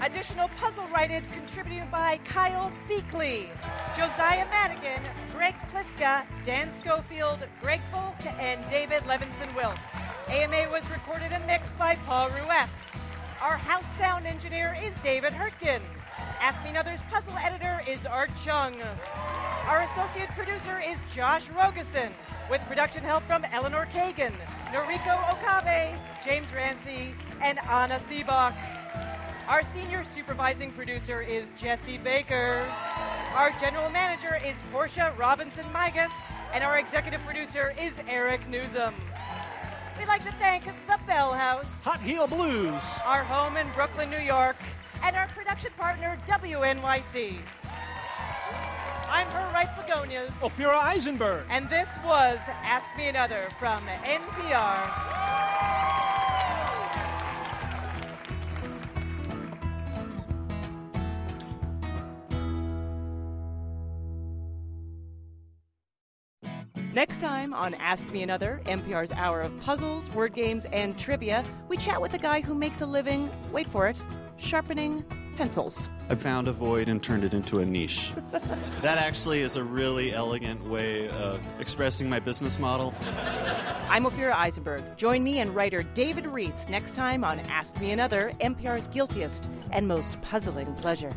[0.01, 3.47] Additional puzzle writed contributed by Kyle Beakley,
[3.95, 9.79] Josiah Madigan, Greg Pliska, Dan Schofield, Greg Volk, and David Levinson Wilk.
[10.27, 12.73] AMA was recorded and mixed by Paul Ruest.
[13.41, 15.79] Our house sound engineer is David Hurtgen.
[16.43, 18.75] Ask Me Another's puzzle editor is Art Chung.
[19.65, 22.11] Our associate producer is Josh Rogosin,
[22.49, 24.33] with production help from Eleanor Kagan,
[24.73, 28.53] Noriko Okabe, James Rancy, and Anna Seebach.
[29.47, 32.69] Our senior supervising producer is Jesse Baker.
[33.35, 36.11] Our general manager is Portia Robinson Migas.
[36.53, 38.93] And our executive producer is Eric Nuzum.
[39.97, 44.17] We'd like to thank the Bell House, Hot Heel Blues, our home in Brooklyn, New
[44.17, 44.57] York,
[45.03, 47.37] and our production partner, WNYC.
[49.09, 50.31] I'm her right begonias.
[50.41, 51.45] Ophira Eisenberg.
[51.49, 56.12] And this was Ask Me Another from NPR.
[66.93, 71.75] Next time on Ask Me Another, NPR's hour of puzzles, word games, and trivia, we
[71.75, 73.99] chat with a guy who makes a living, wait for it,
[74.37, 75.03] sharpening
[75.35, 75.89] pencils.
[76.11, 78.11] I found a void and turned it into a niche.
[78.83, 82.93] that actually is a really elegant way of expressing my business model.
[83.89, 84.83] I'm Ophira Eisenberg.
[84.95, 89.87] Join me and writer David Rees next time on Ask Me Another, NPR's guiltiest and
[89.87, 91.11] most puzzling pleasure.